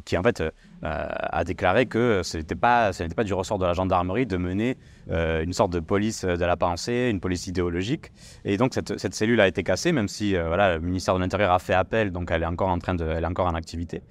[0.00, 0.42] qui, en fait
[0.82, 4.76] a déclaré que ce n'était pas, pas du ressort de la gendarmerie de mener
[5.10, 8.12] euh, une sorte de police de la pensée, une police idéologique.
[8.44, 11.20] Et donc cette, cette cellule a été cassée, même si euh, voilà, le ministère de
[11.20, 13.54] l'Intérieur a fait appel, donc elle est encore en, train de, elle est encore en
[13.54, 14.02] activité.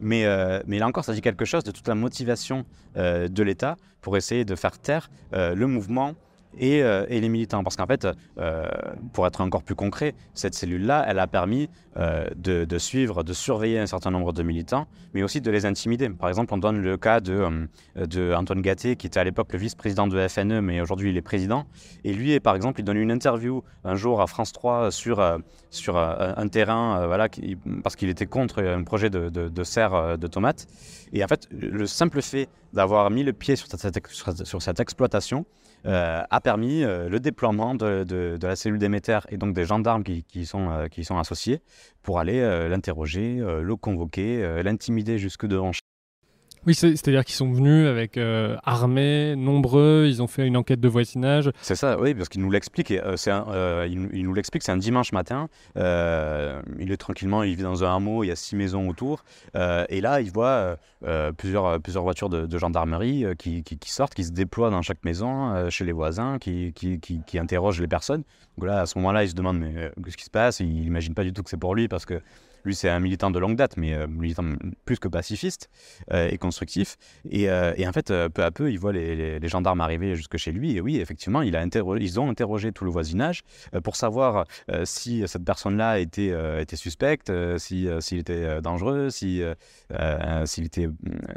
[0.00, 2.64] Mais, euh, mais là encore, ça dit quelque chose de toute la motivation
[2.96, 6.14] de l'État pour essayer de faire taire le mouvement
[6.58, 7.62] et, et, les militants.
[7.62, 8.06] Parce qu'en fait,
[9.12, 13.78] pour être encore plus concret, cette cellule-là, elle a permis de, de, suivre, de surveiller
[13.78, 16.08] un certain nombre de militants, mais aussi de les intimider.
[16.08, 17.68] Par exemple, on donne le cas de,
[18.34, 21.22] Antoine Gatté, qui était à l'époque le vice-président de FN E, mais aujourd'hui il est
[21.22, 21.66] président.
[22.04, 25.38] Et lui, par exemple, il donne une interview un jour à France 3 sur, euh,
[25.88, 27.28] euh, un terrain, euh,
[27.82, 30.66] parce qu'il était contre un projet de, serre de tomates.
[31.12, 35.44] Et en fait, le simple fait d'avoir mis le pied sur cette exploitation
[35.84, 40.86] a permis le déploiement de, la cellule d'émetteur et donc des gendarmes qui, qui sont,
[40.90, 41.62] qui sont associés
[42.02, 45.72] pour aller l'interroger, le convoquer, l'intimider jusque devant
[46.66, 48.56] oui, c'est-à-dire qu'ils sont venus avec euh,
[49.36, 51.50] nombreux, ils ont fait une enquête de voisinage.
[51.62, 52.90] C'est ça, oui, parce qu'il nous l'explique.
[52.90, 55.48] Euh, euh, nous l'explique, c'est un dimanche matin.
[55.76, 59.24] il est tranquillement, il vit dans un hameau, il y a six maisons autour.
[59.54, 60.76] et là, il voit
[61.36, 65.92] plusieurs, plusieurs voitures de, gendarmerie qui, sortent, qui se déploient dans chaque maison, chez les
[65.92, 68.22] voisins, qui, qui, interrogent les personnes.
[68.58, 70.60] Donc là, à ce moment-là, il se demande mais qu'est-ce qui se passe?
[70.60, 72.20] Il n'imagine pas du tout que c'est pour lui parce que
[72.64, 74.44] lui, c'est un militant de longue date, mais euh, militant
[74.84, 75.70] plus que pacifiste,
[76.12, 76.96] euh, et constructif.
[77.30, 80.76] Et, en fait, peu à peu, il voit les, gendarmes arriver jusque chez lui.
[80.76, 83.42] Et oui, effectivement, ils ont interrogé tout le voisinage
[83.82, 84.44] pour savoir
[84.84, 86.32] si cette personne-là était,
[86.74, 89.42] suspecte, s'il était dangereux, si,
[90.44, 90.70] s'il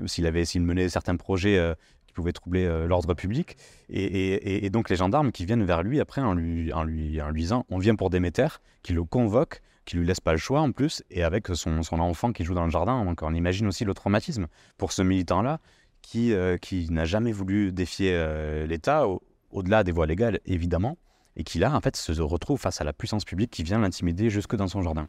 [0.05, 1.73] s'il avait, menait certains projets
[2.13, 3.57] pouvait troubler euh, l'ordre public.
[3.89, 7.77] Et, donc les gendarmes qui viennent vers lui après en lui, en lui disant on
[7.77, 8.47] vient pour Déméter,
[8.81, 11.99] qui le convoque, qui lui laisse pas le choix en plus, et avec son, son
[11.99, 13.03] enfant qui joue dans le jardin.
[13.05, 15.59] Donc on imagine aussi le traumatisme pour ce militant-là
[16.01, 19.05] qui, euh, qui n'a jamais voulu défier euh, l'État,
[19.51, 20.97] au-delà des voies légales évidemment,
[21.35, 24.29] et qui là en fait se retrouve face à la puissance publique qui vient l'intimider
[24.29, 25.07] jusque dans son jardin.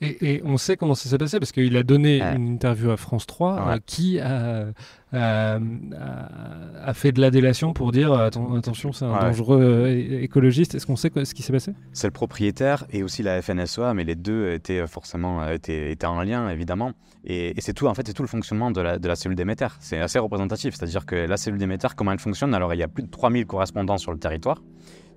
[0.00, 3.26] Et, on sait comment ça s'est passé parce qu'il a donné une interview à France
[3.26, 4.66] 3 euh, qui a,
[5.12, 10.74] a, fait de la délation pour dire attention, c'est un dangereux euh, écologiste.
[10.74, 11.72] Est-ce qu'on sait ce qui s'est passé?
[11.92, 16.22] C'est le propriétaire et aussi la FNSEA, mais les deux étaient forcément étaient, étaient en
[16.22, 16.92] lien évidemment.
[17.24, 19.76] Et, c'est tout en fait, c'est tout le fonctionnement de la, de la cellule d'émetteur.
[19.80, 22.54] C'est assez représentatif, c'est-à-dire que la cellule d'émetteur, comment elle fonctionne?
[22.54, 24.60] Alors il y a plus de 3000 correspondants sur le territoire.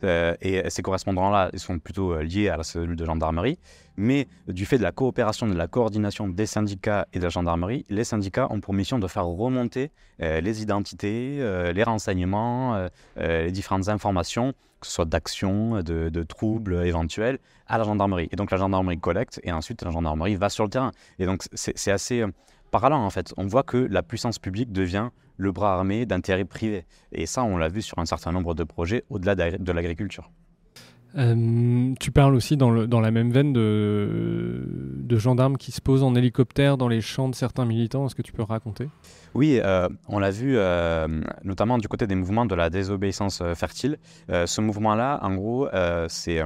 [0.06, 3.58] Euh, et ces correspondants-là, sont plutôt euh, liés à la cellule de gendarmerie.
[3.98, 7.86] Mais du fait de la coopération, de la coordination des syndicats et de la gendarmerie,
[7.90, 9.92] les syndicats ont pour mission de faire remonter
[10.22, 11.38] euh, les identités,
[11.74, 18.28] les renseignements, les différentes informations, que ce soit d'actions, de, troubles éventuels, à la gendarmerie.
[18.32, 20.92] Et donc la gendarmerie collecte et ensuite la gendarmerie va sur le terrain.
[21.18, 22.26] Et donc c'est assez
[22.72, 23.34] parlant en fait.
[23.38, 26.86] On voit que la puissance publique devient le bras armé d'intérêts privés.
[27.12, 30.30] Et ça, on l'a vu sur un certain nombre de projets au-delà de l'agriculture.
[31.18, 34.64] Euh, tu parles aussi dans, le, dans, la même veine de,
[34.98, 38.06] de, gendarmes qui se posent en hélicoptère dans les champs de certains militants.
[38.06, 38.90] Est-ce que tu peux raconter?
[39.34, 41.08] Oui, euh, on l'a vu euh,
[41.44, 43.98] notamment du côté des mouvements de la désobéissance fertile.
[44.30, 45.68] ce mouvement-là, en gros,
[46.10, 46.42] c'est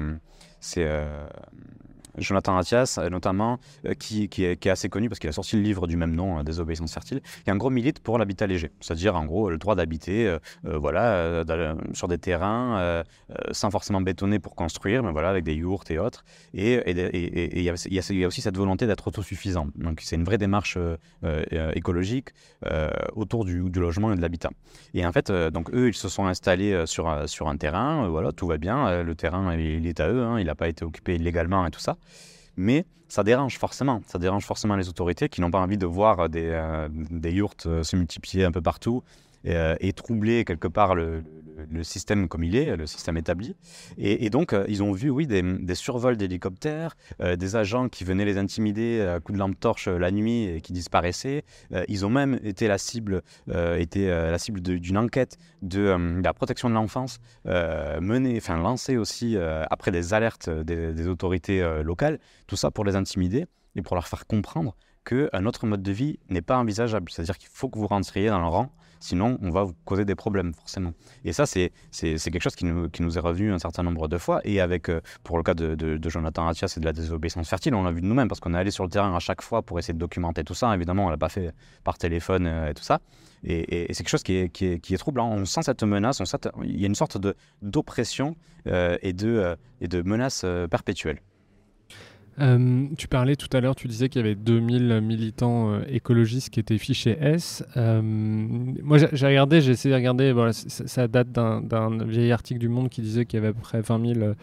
[2.19, 5.87] Jonathan Attias, euh, notamment, euh, qui, est, assez connu parce qu'il a sorti le livre
[5.87, 9.25] du même nom, hein, Désobéissance fertile, qui en gros milite pour l'habitat léger, c'est-à-dire en
[9.25, 11.43] gros le droit d'habiter euh, voilà,
[11.93, 13.03] sur des terrains
[13.51, 16.23] sans forcément bétonner pour construire, mais voilà, avec des yourtes et autres.
[16.53, 17.69] Et il y,
[18.23, 19.67] a aussi cette volonté d'être autosuffisant.
[19.75, 20.77] Donc c'est une vraie démarche
[21.73, 22.29] écologique
[23.15, 24.49] autour du, logement et de l'habitat.
[24.93, 28.47] Et en fait, donc eux, ils se sont installés sur, sur un terrain, voilà, tout
[28.47, 31.65] va bien, le terrain, il est à eux, hein, il n'a pas été occupé illégalement
[31.65, 31.97] et tout ça.
[32.57, 34.01] Mais ça dérange forcément.
[34.05, 37.55] Ça dérange forcément les autorités qui n'ont pas envie de voir des, euh, des yurts
[37.65, 39.03] euh, se multiplier un peu partout
[39.45, 41.23] euh, et, troubler quelque part le,
[41.83, 43.55] système comme il est, le système établi.
[43.97, 48.25] Et, donc, euh, ils ont vu, oui, des, survols d'hélicoptères, euh, des agents qui venaient
[48.25, 51.43] les intimider à coups de lampe torche la nuit et qui disparaissaient.
[51.87, 53.21] ils ont même été la cible,
[53.77, 59.37] été, la cible d'une enquête de, la protection de l'enfance, menée, enfin lancée aussi
[59.69, 62.19] après des alertes des, des autorités locales.
[62.47, 64.75] Tout ça pour les intimider et pour leur faire comprendre
[65.05, 67.11] qu'un autre mode de vie n'est pas envisageable.
[67.11, 70.15] C'est-à-dire qu'il faut que vous rentriez dans le rang Sinon, on va vous causer des
[70.15, 70.93] problèmes, forcément.
[71.23, 74.17] Et ça, c'est quelque chose qui nous, qui nous, est revenu un certain nombre de
[74.17, 74.41] fois.
[74.43, 77.83] Et avec, euh, pour le cas de, Jonathan Attias et de la désobéissance fertile, on
[77.83, 79.79] l'a vu de nous-mêmes parce qu'on est allé sur le terrain à chaque fois pour
[79.79, 80.73] essayer de documenter tout ça.
[80.75, 82.99] Évidemment, on l'a pas fait par téléphone euh, et tout ça.
[83.43, 85.29] Et, c'est quelque chose qui est, qui, est, qui troublant.
[85.29, 86.21] On sent cette menace,
[86.63, 87.17] il y a une sorte
[87.61, 88.35] d'oppression
[88.67, 91.21] euh, et, de, et de menace perpétuelle.
[92.39, 96.49] Euh, tu parlais tout à l'heure, tu disais qu'il y avait 2000 militants euh, écologistes
[96.49, 97.63] qui étaient fichés S.
[97.75, 102.69] Euh, moi, j'ai regardé, j'ai essayé de regarder, voilà, ça date d'un vieil article du
[102.69, 104.33] Monde qui disait qu'il y avait à peu près 20 000,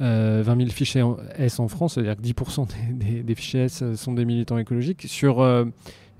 [0.00, 1.04] 20 000 fichiers
[1.36, 5.04] S en France, c'est-à-dire que 10% des, des, fichiers S sont des militants écologiques.
[5.06, 5.42] Sur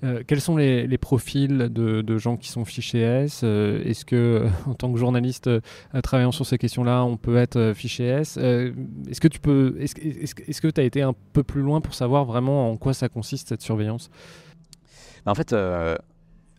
[0.04, 3.40] euh, quels sont les, profils de, gens qui sont fichés S?
[3.42, 5.60] Euh, Est-ce que, en tant que journaliste euh,
[6.02, 8.36] travaillant sur ces questions-là, on peut être fiché S?
[8.36, 9.94] Est-ce que tu peux, est-ce,
[10.60, 13.48] que tu as été un peu plus loin pour savoir vraiment en quoi ça consiste
[13.48, 14.10] cette surveillance?
[15.26, 15.54] En fait,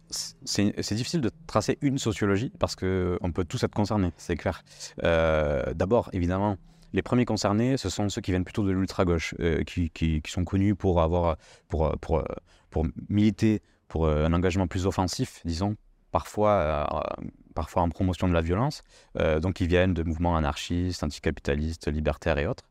[0.10, 4.64] c'est, difficile de tracer une sociologie parce qu'on peut tous être concernés, c'est clair.
[5.02, 6.58] d'abord, évidemment,
[6.92, 9.34] les premiers concernés, ce sont ceux qui viennent plutôt de l'ultra-gauche,
[9.66, 11.38] qui, qui, sont connus pour avoir,
[11.70, 12.24] pour, pour,
[12.70, 15.76] pour militer pour euh, un engagement plus offensif, disons,
[16.12, 18.84] parfois, euh, parfois en promotion de la violence,
[19.20, 22.64] euh, donc ils viennent de mouvements anarchistes, anticapitalistes, libertaires et autres,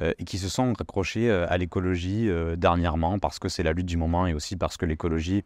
[0.00, 4.26] et qui se sont raccrochés à l'écologie dernièrement parce que c'est la lutte du moment
[4.26, 5.42] et aussi parce que l'écologie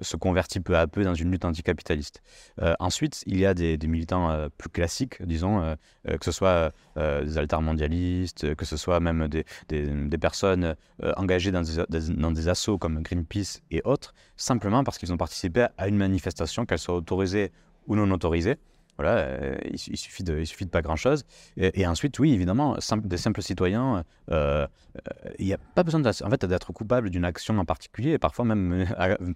[0.00, 2.22] se convertit peu à peu dans une lutte anticapitaliste.
[2.60, 5.74] Euh, ensuite, il y a des, militants euh, plus classiques, disons, euh,
[6.18, 10.76] que ce soit des altermondialistes, que ce soit même des, personnes
[11.16, 15.66] engagées dans des, dans des assauts comme Greenpeace et autres, simplement parce qu'ils ont participé
[15.76, 17.52] à une manifestation, qu'elle soit autorisée
[17.86, 18.56] ou non autorisée.
[18.98, 21.24] Voilà, euh, il, suffit de, il suffit de pas grand-chose.
[21.56, 24.66] Et, ensuite, oui, évidemment, des simples citoyens, euh,
[25.38, 28.44] il n'y a pas besoin en fait, d'être coupable d'une action en particulier, et parfois
[28.44, 28.86] même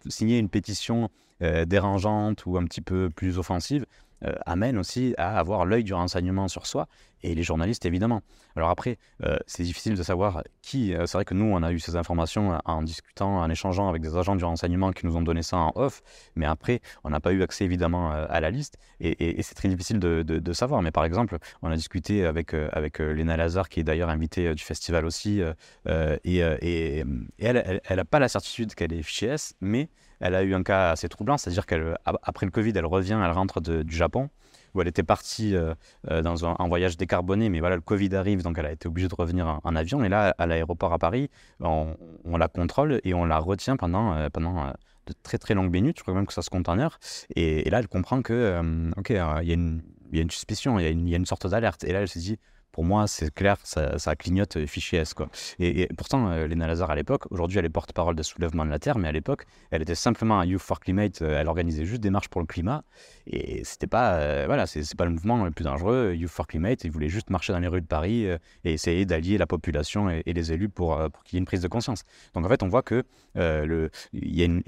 [0.08, 3.86] signer une pétition dérangeante ou un petit peu plus offensive.
[4.22, 6.88] Euh, amène aussi à avoir l'œil du renseignement sur soi
[7.22, 8.20] et les journalistes évidemment.
[8.54, 10.94] Alors après, euh, c'est difficile de savoir qui.
[10.94, 14.02] Euh, c'est vrai que nous, on a eu ces informations en discutant, en échangeant avec
[14.02, 16.02] des agents du renseignement qui nous ont donné ça en off,
[16.34, 19.98] mais après, on n'a pas eu accès évidemment à la liste et, c'est très difficile
[19.98, 20.82] de, savoir.
[20.82, 24.62] Mais par exemple, on a discuté avec, avec Léna Lazare, qui est d'ailleurs invitée du
[24.62, 25.40] festival aussi,
[25.88, 27.04] et, et,
[27.38, 29.88] elle n'a pas la certitude qu'elle est fichée mais
[30.20, 33.60] elle a eu un cas assez troublant, c'est-à-dire qu'après le Covid, elle revient, elle rentre
[33.60, 34.30] du Japon,
[34.74, 35.74] où elle était partie euh,
[36.10, 39.08] euh, dans un, voyage décarboné, mais voilà, le Covid arrive, donc elle a été obligée
[39.08, 40.04] de revenir en, avion.
[40.04, 41.30] Et là, à l'aéroport à Paris,
[41.60, 44.66] on, la contrôle et on la retient pendant, euh, pendant
[45.06, 45.98] de très très longues minutes.
[45.98, 46.98] Je crois même que ça se compte en heures.
[47.34, 51.16] Et, là, elle comprend que, ok, il y, a une, suspicion, il y, y, a
[51.16, 51.84] une sorte d'alerte.
[51.84, 52.38] Et là, elle se dit,
[52.72, 55.02] pour moi, c'est clair, ça, clignote euh, fichier.
[55.14, 55.28] Quoi.
[55.58, 58.98] Et, pourtant, euh, Lazare, à l'époque, aujourd'hui, elle est porte-parole des soulèvements de la Terre,
[58.98, 61.22] mais à l'époque, elle était simplement un Youth for Climate.
[61.22, 62.84] Euh, elle organisait juste des marches pour le climat.
[63.26, 66.14] Et c'était pas, voilà, c'est pas le mouvement le plus dangereux.
[66.14, 69.38] Youth for Climate, ils voulaient juste marcher dans les rues de Paris et essayer d'allier
[69.38, 72.04] la population et, les élus pour, qu'il y ait une prise de conscience.
[72.34, 73.04] Donc en fait, on voit que
[73.34, 74.62] le, y a une,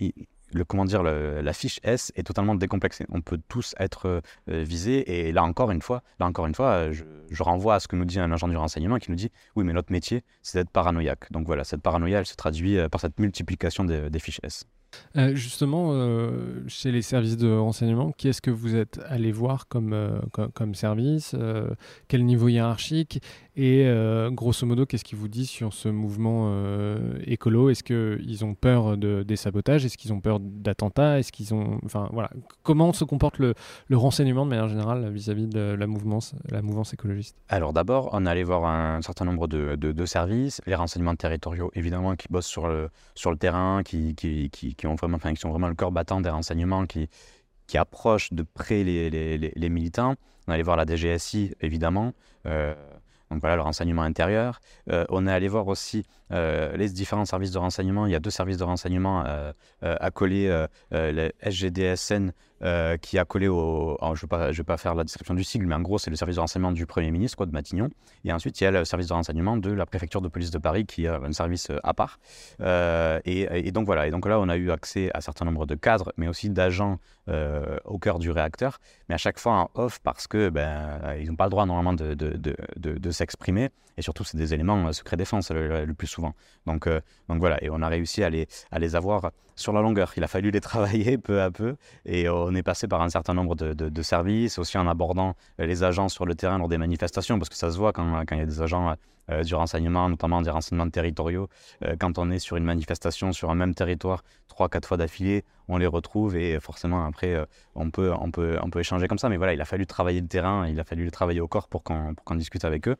[0.55, 3.07] le, comment dire, la fiche S est totalement décomplexée.
[3.11, 5.27] On peut tous être euh, visés.
[5.29, 7.97] Et là encore une fois, là encore une fois, je, je, renvoie à ce que
[7.97, 10.71] nous dit un agent du renseignement qui nous dit oui, mais notre métier, c'est d'être
[10.71, 11.31] paranoïaque.
[11.33, 14.67] Donc voilà, cette paranoïa, elle se traduit euh, par cette multiplication des, fiches S.
[15.17, 19.69] Euh, justement, euh, chez les services de renseignement, qui est-ce que vous êtes allé voir
[19.69, 20.21] comme, euh,
[20.55, 21.35] comme, service
[22.09, 23.23] Quel niveau hiérarchique
[23.55, 23.87] Et
[24.31, 26.51] grosso modo, qu'est-ce qu'ils vous disent sur ce mouvement
[27.27, 27.69] écolo?
[27.69, 29.85] Est-ce qu'ils ont peur de, des sabotages?
[29.85, 31.19] Est-ce qu'ils ont peur d'attentats?
[31.19, 31.79] Est-ce qu'ils ont...
[31.85, 32.31] Enfin, voilà.
[32.63, 33.55] Comment se comporte le,
[33.89, 37.37] le renseignement de manière générale vis-à-vis de la mouvance, la mouvance écologiste?
[37.49, 42.17] Alors d'abord, on allé voir un certain nombre de, de, services, les renseignements territoriaux, évidemment,
[42.17, 45.51] qui bossent sur le, sur le terrain, qui, qui, qui ont vraiment, enfin, qui sont
[45.51, 47.09] vraiment le corps battant des renseignements, qui,
[47.67, 50.15] qui approchent de près les, militants.
[50.49, 52.13] On allé voir la DGSI, évidemment.
[52.47, 52.75] Euh,
[53.33, 54.61] donc voilà, le renseignement intérieur.
[54.91, 58.07] Euh, on est allé voir aussi euh, les différents services de renseignement.
[58.07, 59.25] Il y a deux services de renseignement
[59.81, 62.33] accolés, le SGDSN
[62.65, 63.99] euh, qui a collé au.
[64.15, 66.17] je ne vais, vais pas faire la description du sigle, mais en gros, c'est le
[66.17, 67.89] service de renseignement du Premier ministre, quoi, de Matignon.
[68.25, 70.59] Et ensuite, il y a le service de renseignement de la préfecture de police de
[70.59, 72.21] Paris, qui a un service euh, à part.
[72.61, 74.07] Euh, et, donc voilà.
[74.07, 76.51] Et donc là, on a eu accès à un certain nombre de cadres, mais aussi
[76.51, 76.99] d'agents
[77.85, 81.37] au cœur du réacteur, mais à chaque fois en off parce que ben, ils n'ont
[81.37, 83.71] pas le droit normalement de, s'exprimer.
[83.97, 86.22] Et surtout, c'est des éléments secret défense le, plus souvent.
[86.67, 86.89] Donc,
[87.29, 87.63] donc voilà.
[87.63, 90.13] Et on a réussi à les, à les avoir sur la longueur.
[90.17, 91.77] Il a fallu les travailler peu à peu.
[92.05, 95.85] Et on est passé par un certain nombre de, services, aussi en abordant euh, les
[95.85, 98.41] agents sur le terrain lors des manifestations, parce que ça se voit quand, il y
[98.41, 98.97] a des agents
[99.31, 101.49] euh, du renseignement, notamment des renseignements territoriaux.
[101.85, 105.45] Euh, quand on est sur une manifestation sur un même territoire, trois, quatre fois d'affilée,
[105.69, 107.37] on les retrouve et forcément après,
[107.77, 109.29] on, peut, on, peut, on peut échanger comme ça.
[109.29, 111.69] Mais voilà, il a fallu travailler le terrain, il a fallu le travailler au corps
[111.69, 112.97] pour qu'on discute avec eux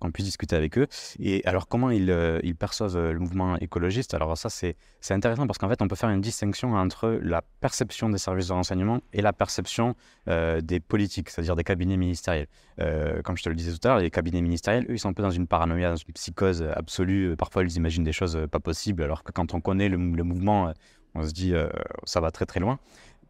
[0.00, 0.86] qu'on puisse discuter avec eux.
[1.20, 4.14] Et alors, comment ils, euh, ils perçoivent euh, le mouvement écologiste?
[4.14, 4.76] Alors, ça, c'est
[5.10, 8.52] intéressant parce qu'en fait, on peut faire une distinction entre la perception des services de
[8.54, 9.94] renseignement et la perception
[10.28, 12.48] euh, des politiques, c'est-à-dire des cabinets ministériels.
[13.24, 15.12] comme je te le disais tout à l'heure, les cabinets ministériels, eux, ils sont un
[15.12, 17.36] peu dans une paranoïa, dans une psychose absolue.
[17.36, 20.72] Parfois, ils imaginent des choses pas possibles, alors que quand on connaît le, le mouvement,
[21.14, 21.52] on se dit
[22.04, 22.78] ça va très très loin.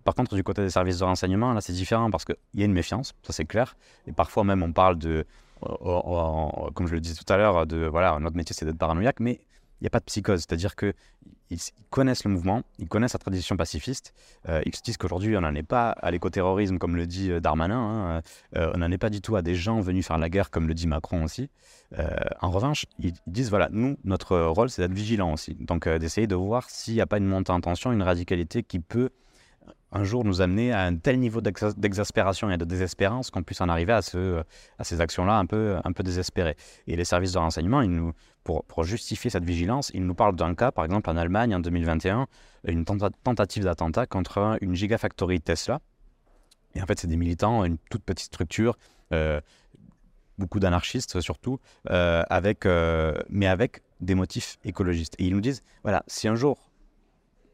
[0.05, 2.65] Par contre, du côté des services de renseignement, là, c'est différent parce qu'il y a
[2.65, 3.77] une méfiance, ça c'est clair.
[4.07, 5.27] Et parfois même, on parle de
[5.61, 9.41] comme je le disais tout à l'heure, de notre métier c'est d'être paranoïaque, mais
[9.81, 10.93] il n'y a pas de psychose, c'est-à-dire que
[11.51, 11.59] ils
[11.91, 14.15] connaissent le mouvement, ils connaissent la tradition pacifiste.
[14.49, 17.41] Euh, ils se disent qu'aujourd'hui, on n'en est pas à l'écoterrorisme, comme le dit euh,
[17.41, 17.79] Darmanin.
[17.79, 18.23] Hein,
[18.57, 20.69] euh, on n'en est pas du tout à des gens venus faire la guerre, comme
[20.69, 21.51] le dit Macron aussi.
[22.41, 25.55] en revanche, ils, disent voilà, nous, notre rôle, c'est d'être vigilant aussi.
[25.55, 28.79] Donc, d'essayer de voir s'il n'y a pas une montée en tension, une radicalité qui
[28.79, 29.11] peut
[29.93, 33.69] un jour nous amener à un tel niveau d'exaspération et de désespérance qu'on puisse en
[33.69, 34.43] arriver à, ce,
[34.79, 36.57] à ces actions-là un peu, un peu désespérées.
[36.87, 38.13] Et les services de renseignement, ils nous,
[38.45, 42.27] pour, justifier cette vigilance, ils nous parlent d'un cas, par exemple en Allemagne en 2021,
[42.67, 45.81] une tentative d'attentat contre une gigafactory Tesla.
[46.75, 48.77] Et en fait, c'est des militants, une toute petite structure,
[49.13, 49.41] euh,
[50.39, 51.59] beaucoup d'anarchistes surtout,
[51.91, 52.23] euh,
[52.65, 55.15] euh, mais avec des motifs écologistes.
[55.19, 56.71] Et ils nous disent, voilà, si un jour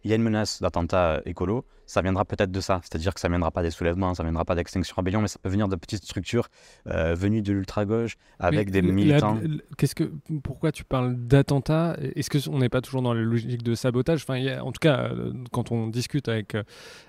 [0.04, 2.80] il y a une menace d'attentat écolo, ça viendra peut-être de ça.
[2.82, 5.28] C'est-à-dire que ça ne viendra pas des soulèvements, ça ne viendra pas d'extinction rébellion, mais
[5.28, 6.48] ça peut venir de petites structures
[6.88, 9.38] euh, venues de l'ultra-gauche avec des militants.
[9.78, 10.10] Qu'est-ce que,
[10.42, 11.96] pourquoi tu parles d'attentats?
[12.16, 14.24] Est-ce qu'on n'est pas toujours dans la logique de sabotage?
[14.28, 16.56] Enfin, En tout cas, euh, quand on discute avec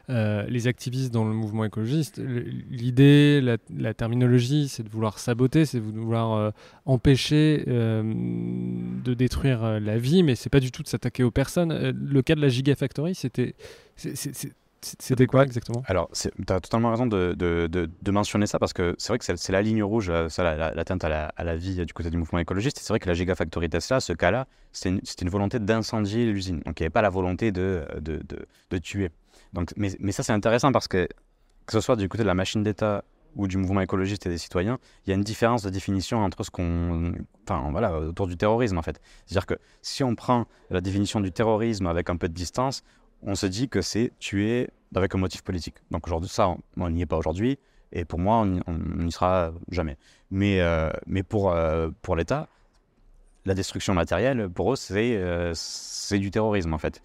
[0.10, 2.22] euh, les activistes dans le mouvement écologiste,
[2.70, 6.54] l'idée, la, terminologie, c'est de vouloir saboter, c'est de vouloir
[6.86, 11.92] empêcher de détruire la vie, mais c'est pas du tout de s'attaquer aux personnes.
[11.92, 13.56] Le cas de la Gigafactory, c'était
[15.00, 15.84] c'était quoi exactement?
[15.86, 19.62] Alors, tu as totalement raison de, mentionner ça parce que c'est vrai que c'est la
[19.62, 22.80] ligne rouge, euh, ça, la, à la vie du côté du mouvement écologiste.
[22.80, 26.62] C'est vrai que la Gigafactory Tesla, ce cas-là, c'était une, volonté d'incendier l'usine.
[26.66, 29.10] Donc, il n'y avait pas la volonté de, de, tuer.
[29.54, 31.08] Donc, mais, mais ça, c'est intéressant parce que,
[31.66, 33.04] que ce soit du côté de la machine d'État
[33.36, 36.44] ou du mouvement écologiste et des citoyens, il y a une différence de définition entre
[36.44, 37.14] ce qu'on.
[37.48, 39.00] Enfin, voilà, autour du terrorisme, en fait.
[39.26, 42.84] C'est-à-dire que si on prend la définition du terrorisme avec un peu de distance,
[43.22, 45.76] on se dit que c'est tuer avec un motif politique.
[45.92, 47.58] Donc aujourd'hui, ça, on n'y est pas aujourd'hui,
[47.92, 48.74] et pour moi, on
[49.04, 49.98] n'y sera jamais.
[50.32, 52.48] Mais, euh, mais pour, euh, pour l'État,
[53.46, 55.54] la destruction matérielle, pour eux, c'est euh,
[56.12, 57.02] du terrorisme, en fait.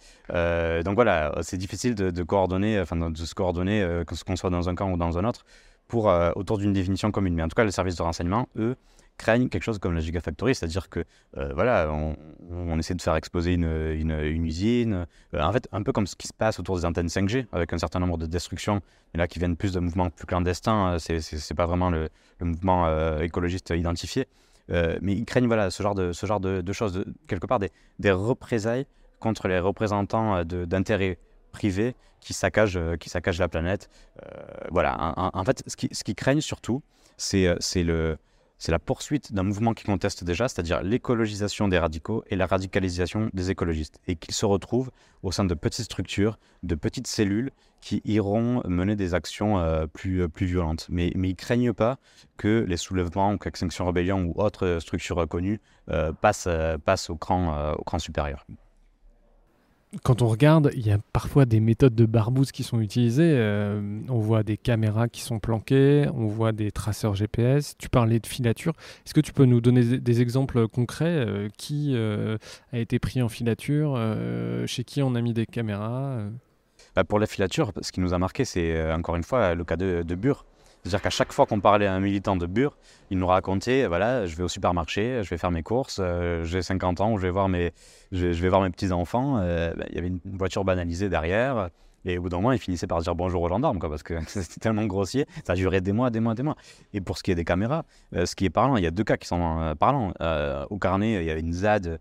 [0.85, 4.91] donc voilà, c'est difficile de, coordonner, enfin de se coordonner, qu'on soit dans un camp
[4.91, 5.45] ou dans un autre,
[5.87, 7.35] pour, autour d'une définition commune.
[7.35, 8.77] Mais en tout cas, les services de renseignement, eux,
[9.17, 11.05] craignent quelque chose comme la Gigafactory, c'est-à-dire que
[11.37, 14.11] euh, voilà, on, essaie de faire exploser une,
[14.45, 17.47] usine, euh, en fait un peu comme ce qui se passe autour des antennes 5G,
[17.53, 18.81] avec un certain nombre de destructions,
[19.15, 22.09] et là qui viennent plus de mouvements plus clandestins, euh, c'est, c'est, pas vraiment le,
[22.41, 22.89] mouvement
[23.21, 24.27] écologiste identifié,
[24.69, 28.11] mais ils craignent voilà, ce genre de, ce genre de, choses, quelque part des, des,
[28.11, 28.87] représailles
[29.21, 31.19] contre les représentants d'intérêts
[31.53, 33.89] privés qui saccagent, qui saccagent la planète.
[34.73, 36.83] voilà, en, en, fait, ce qu'ils ce qui craignent surtout,
[37.17, 38.19] c'est, c'est le
[38.63, 43.29] c'est la poursuite d'un mouvement qui conteste déjà, c'est-à-dire l'écologisation des radicaux et la radicalisation
[43.33, 44.93] des écologistes, et qu'ils se retrouvent
[45.25, 47.51] au sein de petites structures, de petites cellules
[47.81, 50.87] qui iront mener des actions euh, plus, euh, plus violentes.
[50.91, 51.99] Mais, mais ils ne craignent pas
[52.37, 55.61] que les soulèvements ou qu'Extinction Rebellion ou autres structures connues
[55.91, 56.49] euh, passent,
[56.85, 58.47] passent au, cran, au cran supérieur
[60.03, 63.35] quand on regarde, il y a parfois des méthodes de barbouze qui sont utilisées.
[63.37, 67.77] Euh, on voit des caméras qui sont planquées, on voit des traceurs GPS.
[67.77, 68.73] Tu parlais de filature.
[69.05, 72.39] Est-ce que tu peux nous donner des exemples concrets euh, Qui euh,
[72.73, 73.99] a été pris en filature
[74.67, 76.19] Chez qui on a mis des caméras
[76.97, 79.77] bah, Pour la filature, ce qui nous a marqué, c'est encore une fois le cas
[79.77, 80.47] de, de Bure.
[80.83, 82.77] C'est-à-dire qu'à chaque fois qu'on parlait à un militant de Bure,
[83.11, 86.61] il nous racontait voilà, je vais au supermarché, je vais faire mes courses, euh, j'ai
[86.61, 87.73] 50 ans, je vais voir mes,
[88.11, 89.39] je, vais voir mes petits-enfants.
[89.39, 91.69] Euh, ben, il y avait une voiture banalisée derrière.
[92.05, 94.15] Et au bout d'un moment, il finissait par dire bonjour aux gendarmes, quoi, parce que
[94.27, 95.27] c'était tellement grossier.
[95.47, 96.57] Ça duré des mois, des mois, des mois.
[96.95, 97.85] Et pour ce qui est des caméras,
[98.17, 100.13] euh, ce qui est parlant, il y a deux cas qui sont parlants.
[100.69, 102.01] au carnet, il y avait une ZAD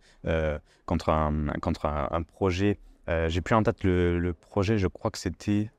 [0.87, 2.79] contre, un, contre un, projet.
[3.27, 5.69] J'ai plus en tête le, projet, je crois que c'était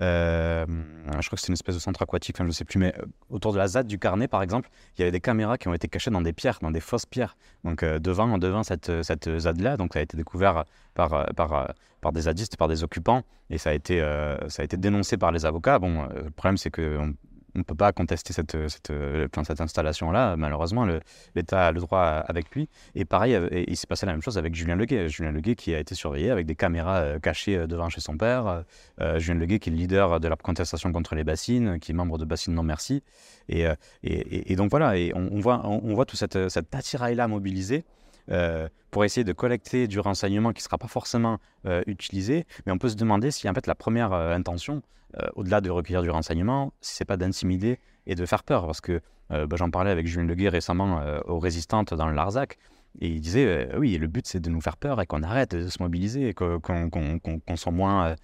[0.00, 2.78] euh, je crois que c'est une espèce de centre aquatique, enfin, je ne sais plus,
[2.78, 5.58] mais euh, autour de la ZAD du Carnet, par exemple, il y avait des caméras
[5.58, 7.36] qui ont été cachées dans des pierres, dans des fausses pierres.
[7.64, 10.64] Donc euh, devant, devant cette, cette ZAD-là, donc ça a été découvert
[10.94, 14.00] par, par, par des zadistes, par des occupants, et ça a été,
[14.48, 15.78] ça a été dénoncé par les avocats.
[15.78, 17.12] Bon, le problème, c'est que
[17.54, 20.36] on ne peut pas contester cette, cette, euh, cette installation-là.
[20.36, 20.86] Malheureusement,
[21.34, 22.68] l'État a le droit avec lui.
[22.94, 25.08] Et pareil, euh, il s'est passé la même chose avec Julien Leguet.
[25.08, 28.64] Julien Leguet qui a été surveillé avec des caméras euh, cachées devant chez son père.
[29.16, 32.18] Julien Leguet qui est le leader de la contestation contre les bassines, qui est membre
[32.18, 33.02] de Bassines Non Merci.
[33.48, 33.66] Et,
[34.02, 37.84] et, donc voilà, et on, voit, on, voit tout cette, cette attirail-là mobilisé.
[38.90, 41.38] Pour essayer de collecter du renseignement qui ne sera pas forcément
[41.86, 42.46] utilisé.
[42.66, 44.82] Mais on peut se demander si en fait la première intention,
[45.20, 48.64] euh, au-delà de recueillir du renseignement, si c'est pas d'intimider et de faire peur.
[48.64, 49.00] Parce que
[49.30, 52.56] euh, bah, j'en parlais avec Julien Leguet récemment euh, aux résistantes dans le Larzac.
[53.00, 55.68] Et il disait, oui, le but c'est de nous faire peur et qu'on arrête de
[55.68, 56.60] se mobiliser, qu'on
[57.56, 58.16] soit moins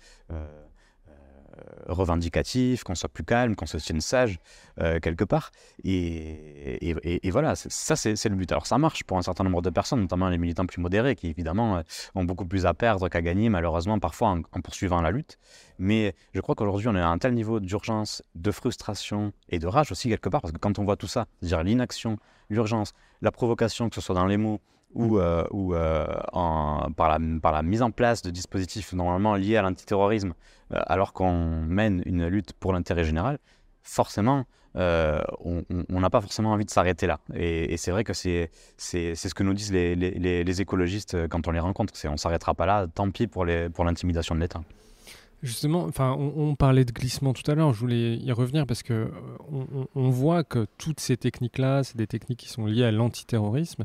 [1.87, 4.39] revendicatif, qu'on soit plus calme, qu'on se tienne sage
[4.81, 5.51] euh, quelque part.
[5.85, 6.89] Et,
[7.27, 8.51] et, voilà, ça c'est le but.
[8.53, 11.29] Alors ça marche pour un certain nombre de personnes, notamment les militants plus modérés, qui
[11.29, 11.83] évidemment euh,
[12.15, 15.39] ont beaucoup plus à perdre qu'à gagner, malheureusement, parfois en, poursuivant la lutte.
[15.79, 19.67] Mais je crois qu'aujourd'hui, on est à un tel niveau d'urgence, de frustration et de
[19.67, 22.19] rage aussi quelque part, parce que quand on voit tout ça, c'est-à-dire l'inaction,
[22.51, 24.61] l'urgence, la provocation, que ce soit dans les mots,
[24.95, 26.07] ou, euh, ou euh,
[26.97, 30.35] par, la, mise en place de dispositifs normalement liés à l'antiterrorisme,
[30.73, 33.39] euh, alors qu'on mène une lutte pour l'intérêt général,
[33.83, 37.19] forcément, on n'a pas forcément envie de s'arrêter là.
[37.35, 41.93] Et, c'est vrai que c'est ce que nous disent les, écologistes quand on les rencontre.
[42.05, 44.61] On ne s'arrêtera pas là, tant pis pour l'intimidation de l'État.
[45.43, 47.73] Justement, enfin, on, parlait de glissement tout à l'heure.
[47.73, 49.09] Je voulais y revenir parce que
[49.53, 53.85] on, on voit que toutes ces techniques-là, c'est des techniques qui sont liées à l'antiterrorisme.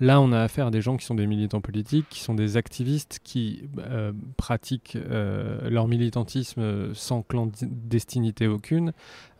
[0.00, 2.56] Là, on a affaire à des gens qui sont des militants politiques, qui sont des
[2.56, 8.94] activistes, qui euh, pratiquent euh, leur militantisme sans clandestinité aucune,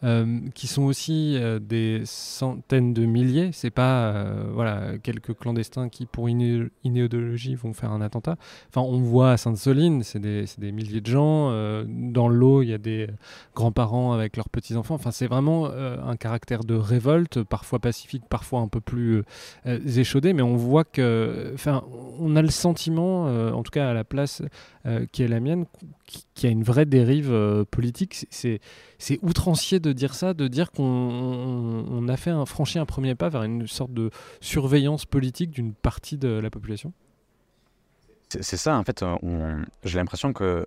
[0.05, 3.51] euh, qui sont aussi des centaines de milliers.
[3.53, 8.37] C'est pas voilà quelques clandestins qui, pour une, idéologie, vont faire un attentat.
[8.69, 11.51] Enfin, on voit à Sainte-Soline, c'est des, des, milliers de gens.
[11.87, 13.09] dans l'eau, il y a des
[13.55, 14.97] grands-parents avec leurs petits-enfants.
[14.97, 19.23] Enfin, c'est vraiment un caractère de révolte, parfois pacifique, parfois un peu plus
[19.65, 21.85] échaudé, mais voit que, enfin,
[22.19, 24.43] on a le sentiment, euh, en tout cas à la place
[24.87, 25.67] euh, qui est la mienne,
[26.07, 28.27] qu'il y a une vraie dérive euh, politique.
[28.31, 28.61] C'est,
[28.99, 33.29] c'est outrancier de dire ça, de dire qu'on a fait un, franchi un premier pas
[33.29, 36.93] vers une sorte de surveillance politique d'une partie de la population.
[38.29, 39.05] C'est, ça, en fait,
[39.83, 40.67] j'ai l'impression que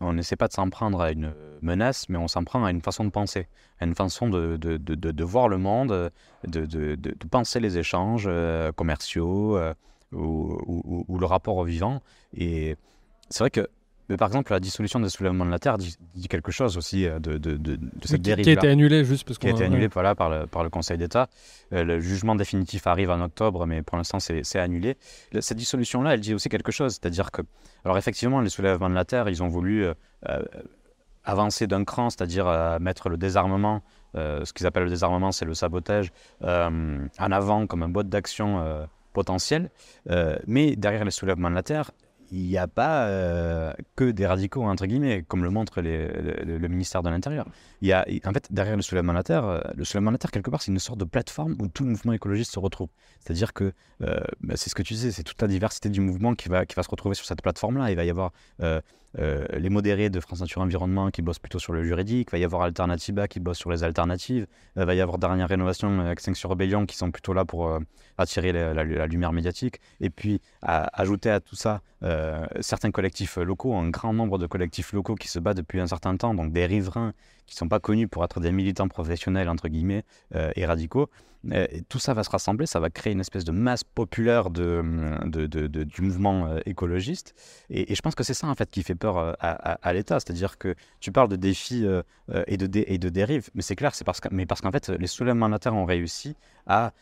[0.00, 2.80] on n'essaie pas de s'en prendre à une menace, mais on s'en prend à une
[2.80, 3.48] façon de penser,
[3.80, 6.10] à une façon de, de, de, voir le monde,
[6.46, 9.74] de, penser les échanges euh, commerciaux euh,
[10.12, 12.00] ou, ou, le rapport au vivant.
[12.36, 12.76] Et
[13.30, 13.68] c'est vrai que
[14.08, 15.96] mais par exemple, la dissolution des soulèvements de la Terre dit,
[16.28, 18.44] quelque chose aussi euh, de, de, de, cette dérive.
[18.44, 20.70] Qui a été annulée juste parce Qui a été annulée voilà, par, le, par le
[20.70, 21.28] Conseil d'État.
[21.74, 24.96] Euh, le jugement définitif arrive en octobre, mais pour l'instant, c'est annulé.
[25.40, 26.92] Cette dissolution-là, elle dit aussi quelque chose.
[26.92, 27.42] C'est-à-dire que,
[27.84, 29.94] alors effectivement, les soulèvements de la Terre, ils ont voulu euh,
[31.24, 33.82] avancer d'un cran, c'est-à-dire mettre le désarmement,
[34.14, 39.70] ce qu'ils appellent le désarmement, c'est le sabotage, en avant comme un boîte d'action potentiel.
[40.46, 41.90] mais derrière les soulèvements de la Terre,
[42.30, 47.02] il n'y a pas euh, que des radicaux, entre guillemets, comme le montre le, ministère
[47.02, 47.46] de l'Intérieur.
[47.80, 50.14] Il y a, en fait, derrière le soulèvement de la Terre, euh, le soulèvement de
[50.14, 52.58] la Terre, quelque part, c'est une sorte de plateforme où tout le mouvement écologiste se
[52.58, 52.88] retrouve.
[53.20, 53.72] C'est-à-dire que,
[54.02, 56.66] euh, bah, c'est ce que tu disais, c'est toute la diversité du mouvement qui va,
[56.66, 57.90] qui va se retrouver sur cette plateforme-là.
[57.90, 58.32] Il va y avoir
[59.16, 62.44] les modérés de France Nature Environnement qui bossent plutôt sur le juridique, il va y
[62.44, 64.46] avoir Alternativa qui bosse sur les alternatives,
[64.76, 67.78] il va y avoir Dernière Rénovation, Extinction Rebellion qui sont plutôt là pour
[68.18, 69.80] attirer la, lumière médiatique.
[70.00, 71.80] Et puis, à, ajouter à tout ça
[72.60, 76.16] certains collectifs locaux, un grand nombre de collectifs locaux qui se battent depuis un certain
[76.16, 77.14] temps, donc des riverains
[77.48, 81.08] qui ne sont pas connus pour être des militants professionnels, entre guillemets, euh, et radicaux.
[81.52, 84.82] Euh, tout ça va se rassembler, ça va créer une espèce de masse populaire de,
[85.24, 87.34] de, du mouvement euh, écologiste.
[87.70, 90.20] Et, je pense que c'est ça, en fait, qui fait peur à, l'État.
[90.20, 91.86] C'est-à-dire que tu parles de défis
[92.46, 95.48] et, de et dérives, mais c'est clair, c'est parce, mais parce qu'en fait, les soulèvements
[95.48, 96.36] de ont réussi
[96.66, 96.92] à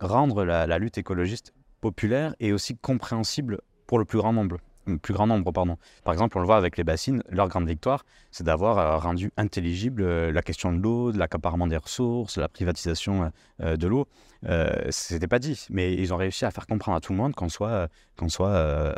[0.00, 4.58] rendre la lutte écologiste populaire et aussi compréhensible pour le plus grand nombre
[5.02, 5.52] plus grand nombre.
[5.52, 5.76] Pardon.
[6.04, 9.30] Par exemple, on le voit avec les bassines, leur grande victoire, c'est d'avoir euh, rendu
[9.36, 13.30] intelligible euh, la question de l'eau, de l'accaparement des ressources, la privatisation
[13.62, 14.06] euh, de l'eau.
[14.46, 17.34] Euh, C'était pas dit, mais ils ont réussi à faire comprendre à tout le monde
[17.34, 18.94] qu'on soit, qu'on soit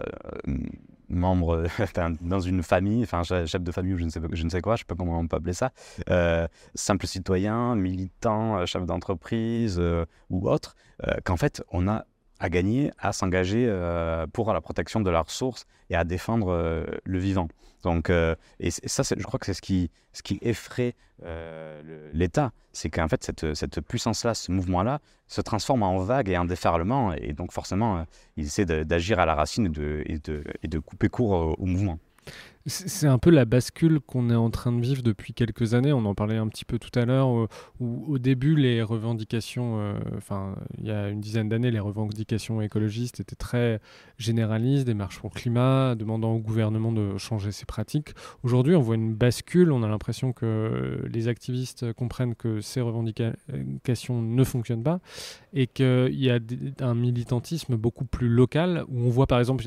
[1.08, 1.66] membre
[2.20, 4.74] dans une famille, enfin chef de famille ou je ne sais, je ne sais quoi,
[4.74, 5.70] je ne sais pas comment on peut appeler ça,
[6.74, 9.80] simple citoyen, militant, chef d'entreprise
[10.30, 10.74] ou autre,
[11.24, 12.04] qu'en fait on a
[12.38, 16.84] à gagner à s'engager euh, pour la protection de la ressource et à défendre euh,
[17.04, 17.48] le vivant.
[17.82, 19.90] Donc, euh, et, ça, je crois que c'est ce qui,
[20.42, 20.94] effraie
[22.12, 27.12] l'État, c'est qu'en fait, cette, puissance-là, ce mouvement-là, se transforme en vague et en déferlement,
[27.14, 28.04] et donc forcément,
[28.36, 29.72] il essaie d'agir à la racine
[30.06, 31.98] et de couper court au mouvement.
[32.68, 35.92] C'est un peu la bascule qu'on est en train de vivre depuis quelques années.
[35.92, 39.94] On en parlait un petit peu tout à l'heure, où, au début, les revendications, euh,
[40.16, 43.80] enfin, il y a une dizaine d'années, les revendications écologistes étaient très
[44.18, 48.14] généralistes, des marches pour le climat, demandant au gouvernement de changer ses pratiques.
[48.42, 49.70] Aujourd'hui, on voit une bascule.
[49.70, 54.98] On a l'impression que les activistes comprennent que ces revendications ne fonctionnent pas
[55.52, 56.38] et qu'il y a
[56.80, 59.64] un militantisme beaucoup plus local, où on voit par exemple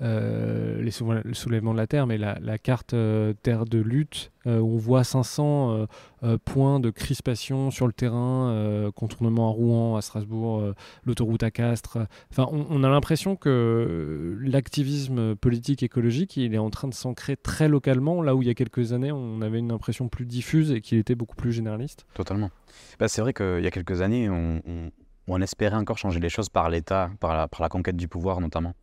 [0.00, 0.92] euh, les
[1.24, 4.74] le soulèvement de la Terre, mais la, la, carte euh, terre de lutte, euh, où
[4.74, 5.86] on voit 500
[6.22, 10.74] euh, points de crispation sur le terrain, contournement à Rouen, à Strasbourg,
[11.04, 11.98] l'autoroute à Castres.
[12.30, 17.68] Enfin, on, a l'impression que l'activisme politique écologique, il est en train de s'ancrer très
[17.68, 20.80] localement, là où il y a quelques années, on avait une impression plus diffuse et
[20.80, 22.06] qu'il était beaucoup plus généraliste.
[22.14, 22.50] Totalement.
[22.98, 26.68] Bah, c'est vrai qu'il y a quelques années, on, espérait encore changer les choses par
[26.68, 28.74] l'État, par la conquête du pouvoir notamment.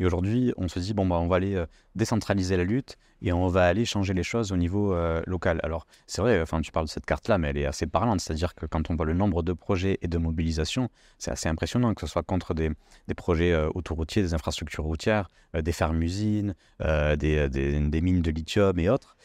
[0.00, 3.32] Et aujourd'hui, on se dit, bon, bah, on va aller euh, décentraliser la lutte et
[3.32, 5.60] on va aller changer les choses au niveau euh, local.
[5.62, 8.20] Alors, c'est vrai, enfin, tu parles de cette carte-là, mais elle est assez parlante.
[8.20, 10.88] C'est-à-dire que quand on voit le nombre de projets et de mobilisations,
[11.18, 12.70] c'est assez impressionnant, que ce soit contre des,
[13.08, 18.88] des projets euh, autoroutiers, des infrastructures routières, des fermes-usines, des, des, mines de lithium et
[18.88, 19.16] autres.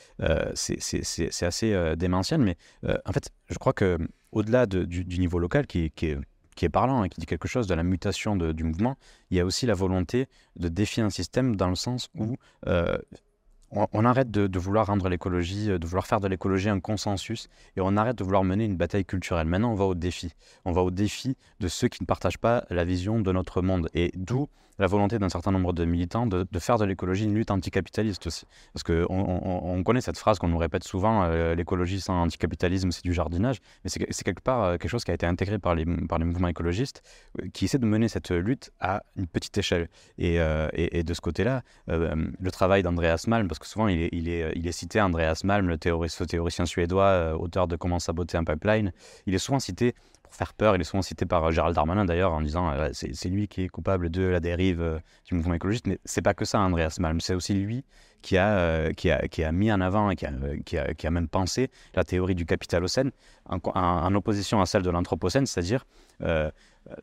[0.54, 3.98] c'est assez démentiel, mais en fait, je crois que
[4.32, 6.18] au-delà du, niveau local, qui est
[6.60, 8.98] qui est parlant et hein, qui dit quelque chose de la mutation du mouvement,
[9.32, 12.36] il y a aussi la volonté de défier un système dans le sens où,
[12.68, 12.98] euh,
[13.72, 17.48] on, arrête de, vouloir rendre l'écologie, de vouloir faire de l'écologie un consensus,
[17.78, 19.48] et on arrête de vouloir mener une bataille culturelle.
[19.48, 20.34] Maintenant, on va au défi.
[20.66, 23.90] On va au défi de ceux qui ne partagent pas la vision de notre monde.
[23.94, 24.50] Et d'où
[24.80, 28.46] la volonté d'un certain nombre de militants de, faire de l'écologie une lutte anticapitaliste aussi.
[28.74, 33.04] Parce qu'on on, connaît cette phrase qu'on nous répète souvent, euh, l'écologie sans anticapitalisme, c'est
[33.04, 35.86] du jardinage, mais c'est quelque part euh, quelque chose qui a été intégré par les,
[36.08, 37.04] par les mouvements écologistes,
[37.42, 39.90] euh, qui essaient de mener cette lutte à une petite échelle.
[40.18, 40.38] Et,
[40.74, 44.72] et, de ce côté-là, le travail d'Andreas Malm, parce que souvent il est, il est,
[44.72, 48.92] cité, Andreas Malm, le théoricien suédois, auteur de Comment saboter un pipeline,
[49.26, 49.96] il est souvent cité
[50.32, 50.76] faire peur.
[50.76, 53.64] Il est souvent cité par euh, Gérald Darmanin d'ailleurs en disant euh, c'est lui qui
[53.64, 55.88] est coupable de la dérive euh, du mouvement écologiste.
[55.88, 57.20] Mais c'est pas que ça, Andreas Malm.
[57.20, 57.86] C'est aussi lui
[58.22, 60.34] qui a, qui, a, qui a mis en avant et qui a,
[60.66, 63.12] qui a, qui a même pensé la théorie du capitalocène
[63.46, 65.86] en, en, opposition à celle de l'anthropocène, c'est-à-dire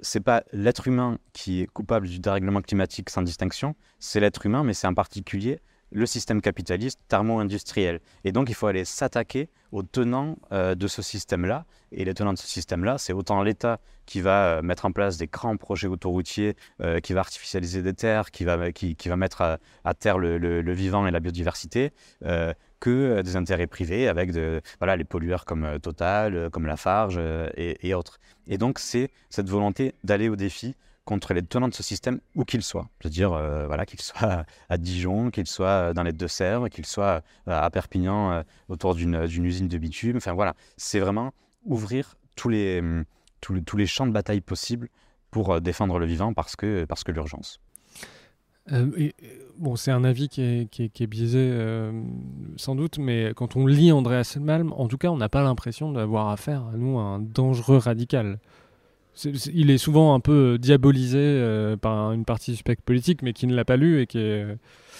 [0.03, 4.63] c'est pas l'être humain qui est coupable du dérèglement climatique sans distinction, c'est l'être humain,
[4.63, 5.61] mais c'est en particulier
[5.97, 8.01] le système capitaliste thermo-industriel.
[8.25, 11.65] Et donc, il faut aller s'attaquer aux tenants euh, de ce système-là.
[11.91, 15.17] Et les tenants de ce système-là, c'est autant l'État qui va euh, mettre en place
[15.17, 19.59] des grands projets autoroutiers, euh, qui va artificialiser des terres, qui va, qui, va mettre
[19.85, 21.93] à, terre le, vivant et la biodiversité,
[22.79, 24.33] que des intérêts privés avec
[24.79, 27.19] voilà, les pollueurs comme Total, comme Lafarge
[27.57, 28.21] et, et autres.
[28.47, 30.77] Et donc, c'est cette volonté d'aller au défi
[31.07, 32.91] contre les tenants de ce système, où qu'ils soient.
[33.01, 37.63] C'est-à-dire euh, voilà, qu'ils soient à Dijon, qu'ils soient dans les Deux-Sèvres, qu'ils soient euh,
[37.63, 40.19] à Perpignan euh, autour d'une usine de bitume.
[40.19, 41.33] Enfin voilà, c'est vraiment
[41.65, 43.05] ouvrir tous les, hum,
[43.87, 44.89] champs de bataille possibles
[45.31, 47.61] pour défendre le vivant parce que, l'urgence.
[49.59, 51.91] bon, c'est un avis qui est, biaisé
[52.57, 55.93] sans doute, mais quand on lit Andreas Malm, en tout cas, on n'a pas l'impression
[55.93, 58.39] d'avoir affaire à nous un dangereux radical
[59.25, 63.33] il est souvent un peu euh, diabolisé euh, par une partie du spectre politique, mais
[63.33, 64.45] qui ne l'a pas lu et qui est...
[64.45, 64.57] Euh,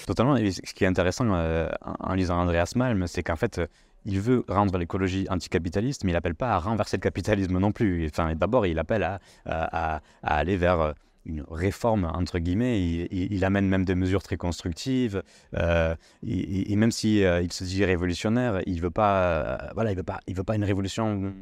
[0.07, 0.37] Totalement.
[0.37, 3.61] Ce qui est intéressant en lisant Andreas Malm, c'est qu'en fait,
[4.05, 8.07] il veut rendre l'écologie anticapitaliste, mais il n'appelle pas à renverser le capitalisme non plus.
[8.07, 10.95] Enfin, D'abord, il appelle à, aller vers
[11.25, 12.81] une réforme, entre guillemets.
[13.11, 15.25] Il, amène même des mesures très constructives.
[15.53, 20.05] et, même si, se dit révolutionnaire, il veut, voilà, il veut,
[20.37, 21.33] veut pas une révolution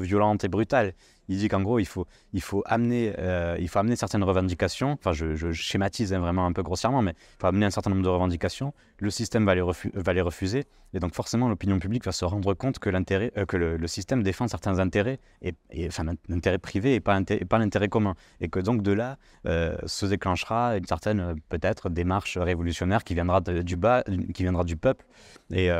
[0.00, 0.94] violente et brutale.
[1.28, 4.92] Il dit qu'en gros, il faut, il, faut amener, euh, il faut amener certaines revendications.
[4.92, 8.02] Enfin, je, schématise hein, vraiment un peu grossièrement, mais il faut amener un certain nombre
[8.02, 8.72] de revendications.
[8.98, 10.64] Le système va les, refuser.
[10.94, 14.78] Et donc, forcément, l'opinion publique va se rendre compte que, euh, le, système défend certains
[14.78, 15.54] intérêts, et,
[15.86, 18.14] enfin, l'intérêt privé et pas, pas l'intérêt commun.
[18.40, 23.40] Et que donc, de là, euh, se déclenchera une certaine, peut-être, démarche révolutionnaire qui viendra
[23.42, 24.02] du bas,
[24.32, 25.04] qui viendra du peuple.
[25.50, 25.70] Et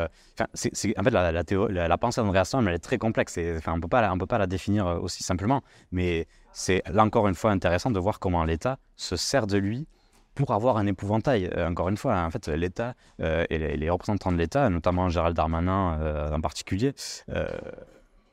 [0.54, 3.38] c'est, en fait, la, la, la, pensée d'Andreas elle est très complexe.
[3.56, 5.62] Enfin, on ne peut pas la définir aussi simplement
[5.92, 9.86] mais c'est là encore une fois intéressant de voir comment l'État se sert de lui
[10.34, 11.50] pour avoir un épouvantail.
[11.56, 15.36] Euh, encore une fois, en fait, l'État euh, et les, représentants de l'État, notamment Gérald
[15.36, 16.94] Darmanin euh, en particulier,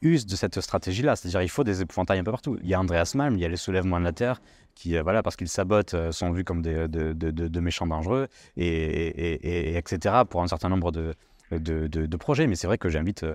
[0.01, 1.15] usent de cette stratégie-là.
[1.15, 2.57] C'est-à-dire il faut des épouvantails un peu partout.
[2.61, 4.41] Il y a Andreas Malm, il y a les soulèvements de la Terre,
[4.75, 8.27] qui, voilà, parce qu'ils sabotent, sont vus comme des, de, méchants dangereux,
[8.57, 11.15] et, etc., pour un certain nombre de,
[11.51, 12.47] de projets.
[12.47, 13.25] Mais c'est vrai que j'invite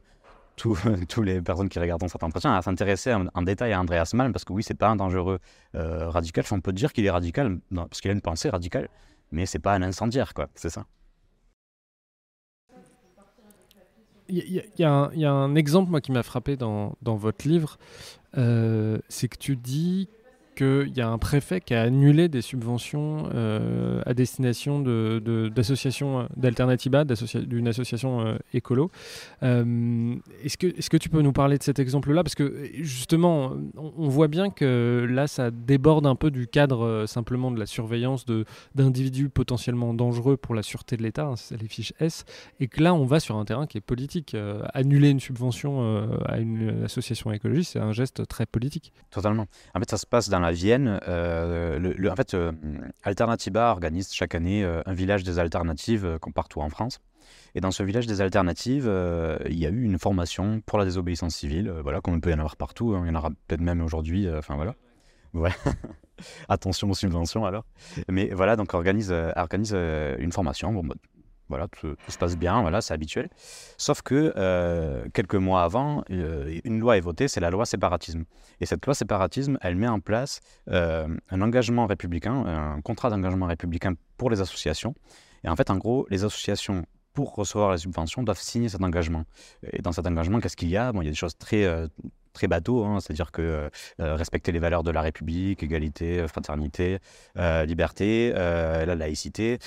[1.09, 4.45] tous les personnes qui regardent cet entretien à s'intéresser en, détail à Andreas Malm, parce
[4.45, 5.39] que oui, c'est pas un dangereux
[5.75, 6.45] euh, radical.
[6.51, 8.89] on peut dire qu'il est radical, parce qu'il a une pensée radicale,
[9.33, 10.49] mais c'est pas un incendiaire, quoi.
[10.55, 10.85] C'est ça.
[14.31, 17.79] Il y, a un exemple moi qui m'a frappé dans, votre livre,
[18.37, 20.09] euh, c'est que tu dis
[20.61, 27.05] qu'il y a un préfet qui a annulé des subventions euh, à destination d'associations d'Alternativa,
[27.05, 28.91] d'une association euh, écolo.
[29.43, 32.23] Euh, est-ce que, tu peux nous parler de cet exemple-là?
[32.23, 37.51] Parce que justement, on, voit bien que là, ça déborde un peu du cadre simplement
[37.51, 38.27] de la surveillance
[38.75, 42.25] d'individus potentiellement dangereux pour la sûreté de l'État, hein, les fiches S,
[42.59, 44.37] et que là, on va sur un terrain qui est politique.
[44.75, 48.93] annuler une subvention à une association écologiste, c'est un geste très politique.
[49.11, 49.47] Totalement.
[49.75, 52.53] En fait, ça se passe dans la Vienne, euh, en fait, euh,
[53.03, 57.01] Alternativa organise chaque année euh, un village des alternatives comme partout en France.
[57.55, 58.91] Et dans ce village des alternatives,
[59.49, 62.35] il y a eu une formation pour la désobéissance civile, voilà, comme il peut y
[62.35, 63.03] en avoir partout, hein.
[63.05, 64.75] il y en aura peut-être même aujourd'hui, enfin voilà.
[65.35, 65.51] Ouais.
[66.49, 67.65] Attention aux subventions alors.
[68.09, 70.73] Mais voilà, donc organise, organise une formation.
[70.73, 70.95] Bon, bah,
[71.51, 73.29] voilà, tout, se passe bien, voilà, c'est habituel.
[73.77, 78.25] Sauf que euh, quelques mois avant, euh, une loi est votée, c'est la loi séparatisme.
[78.61, 80.41] Et cette loi séparatisme, elle met en place
[80.71, 84.95] euh, un engagement républicain, un contrat d'engagement républicain pour les associations.
[85.45, 89.25] Et en fait, en gros, les associations, pour recevoir les subventions, doivent signer cet engagement.
[89.73, 90.93] Et dans cet engagement, qu'est-ce qu'il y a?
[90.93, 91.67] Bon, Il y a des choses très
[92.33, 96.99] très bateau, hein, c'est-à-dire que respecter les valeurs de la République, égalité, fraternité,
[97.67, 99.59] liberté, la laïcité,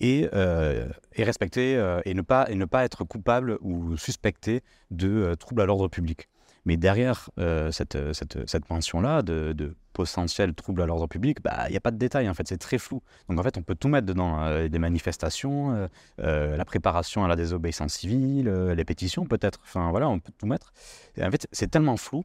[0.00, 1.74] et, et respecter
[2.04, 6.28] et, ne pas, et ne pas être coupable ou suspecté de troubles à l'ordre public.
[6.64, 7.30] Mais derrière
[7.70, 11.92] cette, cette, cette mention-là de, potentiel trouble à l'ordre public, bah, il n'y a pas
[11.92, 13.00] de détails, en fait, c'est très flou.
[13.28, 15.88] Donc en fait, on peut tout mettre dedans, des manifestations,
[16.18, 20.72] la préparation à la désobéissance civile, les pétitions peut-être, enfin voilà, on peut tout mettre.
[21.16, 22.24] Et en fait, c'est tellement flou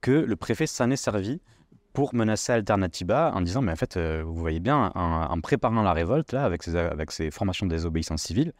[0.00, 1.40] que le préfet s'en est servi
[1.92, 5.92] pour menacer Alternativa en disant, mais en fait, euh, vous voyez bien, en, préparant la
[5.92, 8.52] révolte, là, avec ses, avec ses formations de désobéissance civile,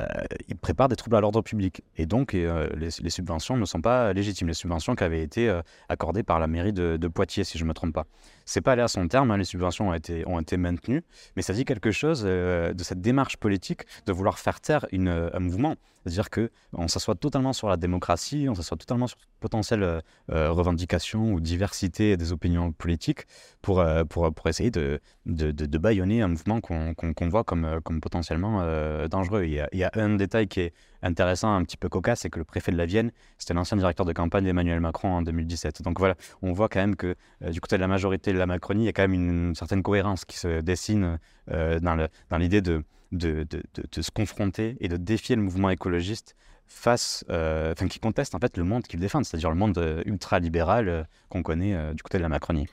[0.00, 0.06] euh,
[0.48, 1.82] il prépare des troubles à l'ordre public.
[1.96, 4.48] Et donc, euh, les, subventions ne sont pas légitimes.
[4.48, 5.54] Les subventions qui avaient été
[5.88, 8.06] accordées par la mairie de, Poitiers, si je ne me trompe pas.
[8.52, 11.02] C'est pas allé à son terme, hein, les subventions ont été, ont été maintenues,
[11.36, 15.40] mais ça dit quelque chose de cette démarche politique de vouloir faire taire une, un
[15.40, 15.76] mouvement.
[16.04, 20.00] C'est-à-dire qu'on s'assoit totalement sur la démocratie, on s'assoit totalement sur potentielles euh,
[20.30, 23.26] euh, revendications ou diversité des opinions politiques
[23.60, 28.62] pour, euh, pour, pour essayer de, de, bâillonner un mouvement qu'on voit comme, comme potentiellement
[29.08, 29.44] dangereux.
[29.44, 32.20] Il y, a, il y, a, un détail qui est intéressant, un petit peu cocasse,
[32.20, 35.22] c'est que le préfet de la Vienne, c'était l'ancien directeur de campagne d'Emmanuel Macron en
[35.22, 35.82] 2017.
[35.82, 37.14] Donc voilà, on voit quand même que
[37.50, 39.82] du côté de la majorité de la Macronie, il y a quand même une, certaine
[39.82, 46.36] cohérence qui se dessine dans l'idée de se confronter et de défier le mouvement écologiste
[46.72, 50.88] face, euh, qui conteste en fait le monde qu'il défend, c'est-à-dire le monde euh, ultra-libéral
[50.88, 52.66] euh, qu'on connaît du côté de la Macronie.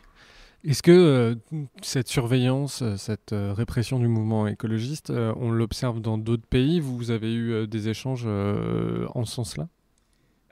[0.66, 1.38] Est-ce que
[1.82, 6.82] cette surveillance, cette répression du mouvement écologiste, on l'observe dans d'autres pays?
[6.82, 9.70] Vous avez eu des échanges en ce sens-là?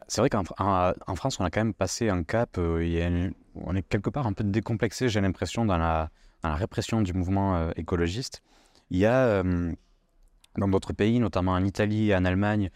[0.08, 4.28] C'est vrai qu'en France, on a quand même passé un cap, on est quelque part
[4.28, 6.10] un peu décomplexé, j'ai l'impression, dans la,
[6.42, 8.44] dans la, répression du mouvement écologiste.
[8.90, 12.70] Il y a dans d'autres pays, notamment en Italie et en Allemagne,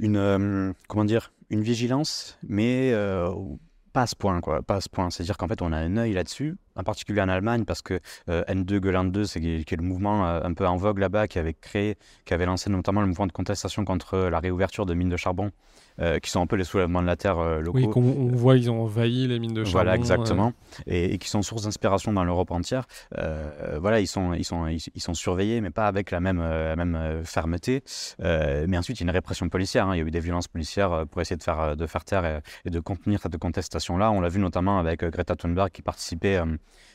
[0.00, 2.92] une, comment dire, une vigilance, mais
[3.94, 4.60] pas ce point, quoi.
[4.60, 5.08] Pas ce point.
[5.08, 8.80] C'est-à-dire qu'en fait, on a un œil là-dessus, en particulier en Allemagne, parce que N2
[8.80, 11.96] Golan 2, c'est qui est le mouvement un peu en vogue là-bas, qui avait créé,
[12.26, 15.50] qui avait lancé notamment le mouvement de contestation contre la réouverture de mines de charbon
[16.00, 17.78] euh, qui sont un peu les soulèvements de la terre euh, locaux.
[17.78, 19.78] Oui, on, voit, ils ont envahi les mines de charbon.
[19.78, 20.52] Voilà, exactement.
[20.88, 22.86] Et, qui sont source d'inspiration dans l'Europe entière.
[23.18, 27.22] Euh, voilà, ils sont, ils, sont, ils, sont surveillés, mais pas avec la même, même
[27.24, 27.84] fermeté.
[28.18, 29.86] mais ensuite, il y a une répression policière.
[29.86, 29.94] Hein.
[29.94, 32.70] Il y a eu des violences policières pour essayer de faire, de faire taire et,
[32.70, 34.10] de contenir cette contestation-là.
[34.10, 36.40] On l'a vu notamment avec Greta Thunberg qui participait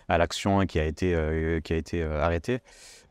[0.10, 2.60] à l'action et qui a été, qui a été arrêtée,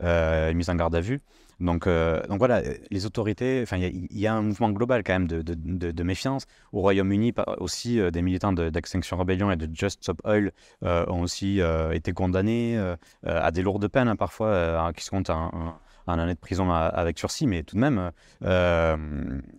[0.02, 1.22] mise en garde à vue.
[1.60, 6.02] Donc, euh, donc voilà, les autorités, il y, a un mouvement global quand même de,
[6.02, 6.46] méfiance.
[6.72, 10.52] Au Royaume-Uni, aussi, euh, des militants d'Extinction Rebellion et de Just Stop Oil
[10.84, 11.60] euh, ont aussi
[11.92, 12.78] été condamnés
[13.24, 17.18] à des lourdes peines, hein, parfois, qui se comptent en, en, année de prison avec
[17.18, 18.12] sursis, mais tout de même.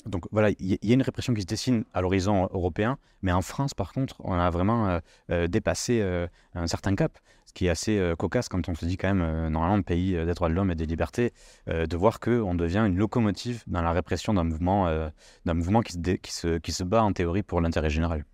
[0.06, 3.42] donc voilà, il y, a une répression qui se dessine à l'horizon européen, mais en
[3.42, 5.00] France, par contre, on a vraiment
[5.48, 6.02] dépassé
[6.56, 7.20] un certain cap
[7.50, 10.16] ce qui est assez euh, cocasse quand on se dit quand même, euh, normalement, pays
[10.16, 11.34] euh, des droits de l'homme et des libertés,
[11.68, 14.88] de voir qu'on devient une locomotive dans la répression d'un mouvement,
[15.46, 18.26] d'un mouvement qui se, qui, se, qui se bat en théorie pour l'intérêt général.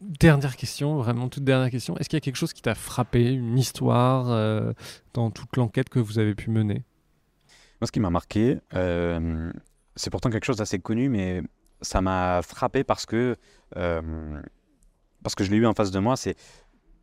[0.00, 1.96] Dernière question, vraiment toute dernière question.
[1.98, 4.74] Est-ce qu'il y a quelque chose qui t'a frappé, une histoire
[5.14, 6.82] dans toute l'enquête que vous avez pu mener?
[7.80, 8.58] Moi, ce qui m'a marqué,
[9.96, 11.42] c'est pourtant quelque chose d'assez connu, mais
[11.80, 13.36] ça m'a frappé parce que
[15.22, 16.36] parce que je l'ai eu en face de moi, c'est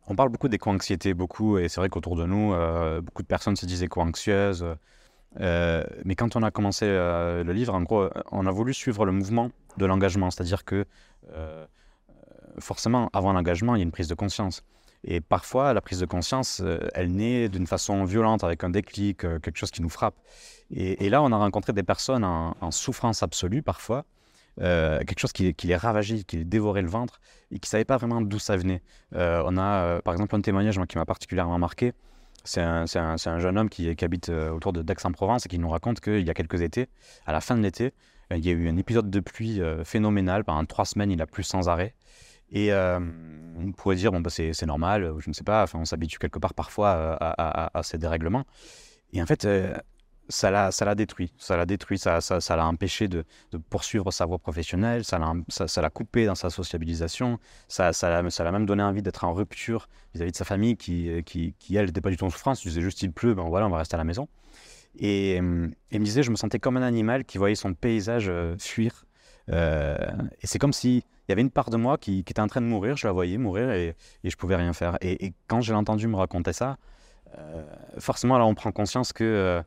[0.08, 3.56] on parle beaucoup d'éco-anxiété, beaucoup, et c'est vrai qu'autour de nous, euh, beaucoup de personnes
[3.56, 4.64] se disent éco-anxieuses.
[5.38, 9.04] Euh, mais quand on a commencé euh, le livre, en gros, on a voulu suivre
[9.04, 10.86] le mouvement de l'engagement, c'est-à-dire que
[12.58, 14.64] forcément, avant l'engagement, il y a une prise de conscience.
[15.04, 16.60] Et parfois, la prise de conscience,
[16.94, 20.16] elle naît d'une façon violente, avec un déclic, quelque chose qui nous frappe.
[20.70, 24.06] Et, là, on a rencontré des personnes en souffrance absolue, parfois,
[24.60, 27.84] euh, quelque chose qui, les ravageait, qui les dévorait le ventre et qui ne savait
[27.84, 28.82] pas vraiment d'où ça venait.
[29.14, 31.92] Euh, on a euh, par exemple un témoignage qui m'a particulièrement marqué.
[32.44, 36.26] C'est un, un, jeune homme qui, habite autour de Dax-en-Provence et qui nous raconte qu'il
[36.26, 36.88] y a quelques étés,
[37.26, 37.92] à la fin de l'été,
[38.30, 40.44] il y a eu un épisode de pluie phénoménal.
[40.44, 41.94] Pendant trois semaines, il a plu sans arrêt.
[42.50, 46.18] Et on pourrait dire, bon, bah, c'est normal, je ne sais pas, enfin, on s'habitue
[46.18, 48.44] quelque part parfois à, ces dérèglements.
[49.12, 49.46] Et en fait,
[50.28, 51.32] ça l'a, détruit.
[51.38, 53.24] Ça l'a détruit, ça, l'a empêché de,
[53.70, 59.02] poursuivre sa voie professionnelle, ça l'a, coupé dans sa sociabilisation, ça, l'a, même donné envie
[59.02, 62.24] d'être en rupture vis-à-vis de sa famille qui, qui, qui elle, n'était pas du tout
[62.24, 64.28] en souffrance, il disait juste il pleut, ben voilà, on va rester à la maison.
[64.98, 68.56] Et il me disait, je me sentais comme un animal qui voyait son paysage euh,
[68.58, 69.06] fuir.
[69.50, 69.96] Euh,
[70.42, 72.60] et c'est comme si il y avait une part de moi qui, était en train
[72.60, 74.96] de mourir, je la voyais mourir et, et je pouvais rien faire.
[75.00, 76.78] Et, et quand j'ai entendu me raconter ça,
[77.36, 77.62] euh,
[77.98, 79.62] forcément, là, on prend conscience que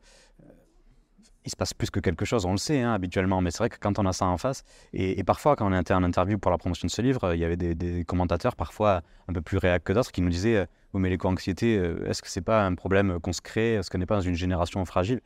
[1.44, 3.68] il se passe plus que quelque chose, on le sait hein, habituellement, mais c'est vrai
[3.68, 6.50] que quand on a ça en face, et, parfois quand on était en interview pour
[6.50, 9.84] la promotion de ce livre, il y avait des, commentateurs parfois un peu plus réactifs
[9.84, 12.74] que d'autres qui nous disaient euh, Oui, mais l'éco-anxiété, euh, est-ce que c'est pas un
[12.74, 15.20] problème qu'on se crée Est-ce qu'on n'est pas dans une génération fragile?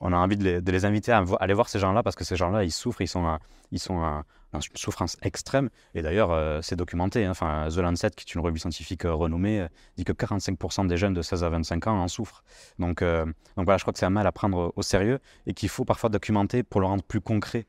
[0.00, 2.64] On a envie de les, inviter à, aller voir ces gens-là parce que ces gens-là,
[2.64, 3.38] ils souffrent, ils sont,
[3.72, 4.22] ils sont
[4.54, 5.68] une souffrance extrême.
[5.94, 7.24] Et d'ailleurs, euh, c'est documenté.
[7.24, 7.30] Hein.
[7.30, 10.96] Enfin, The Lancet, qui est une revue scientifique euh, renommée, euh, dit que 45% des
[10.96, 12.42] jeunes de 16 à 25 ans en souffrent.
[12.78, 15.68] Donc, donc voilà, je crois que c'est un mal à prendre au sérieux et qu'il
[15.68, 17.66] faut parfois documenter pour le rendre plus concret,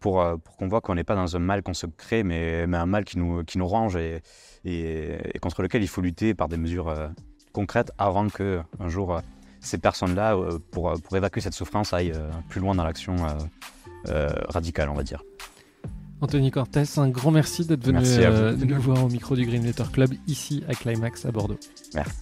[0.00, 2.76] pour, pour qu'on voit qu'on n'est pas dans un mal qu'on se crée, mais, mais
[2.76, 4.22] un mal qui nous, qui nous range et,
[4.64, 6.92] et, contre lequel il faut lutter par des mesures
[7.52, 9.20] concrètes avant que un jour
[9.64, 10.38] ces personnes-là,
[10.70, 12.14] pour, pour évacuer cette souffrance, aillent
[12.48, 13.16] plus loin dans l'action
[14.48, 15.22] radicale, on va dire.
[16.24, 19.84] Anthony Cortez, un grand merci d'être venu euh, nous voir au micro du Green Letter
[19.92, 21.58] Club ici à Climax à Bordeaux.
[21.94, 22.12] Merci.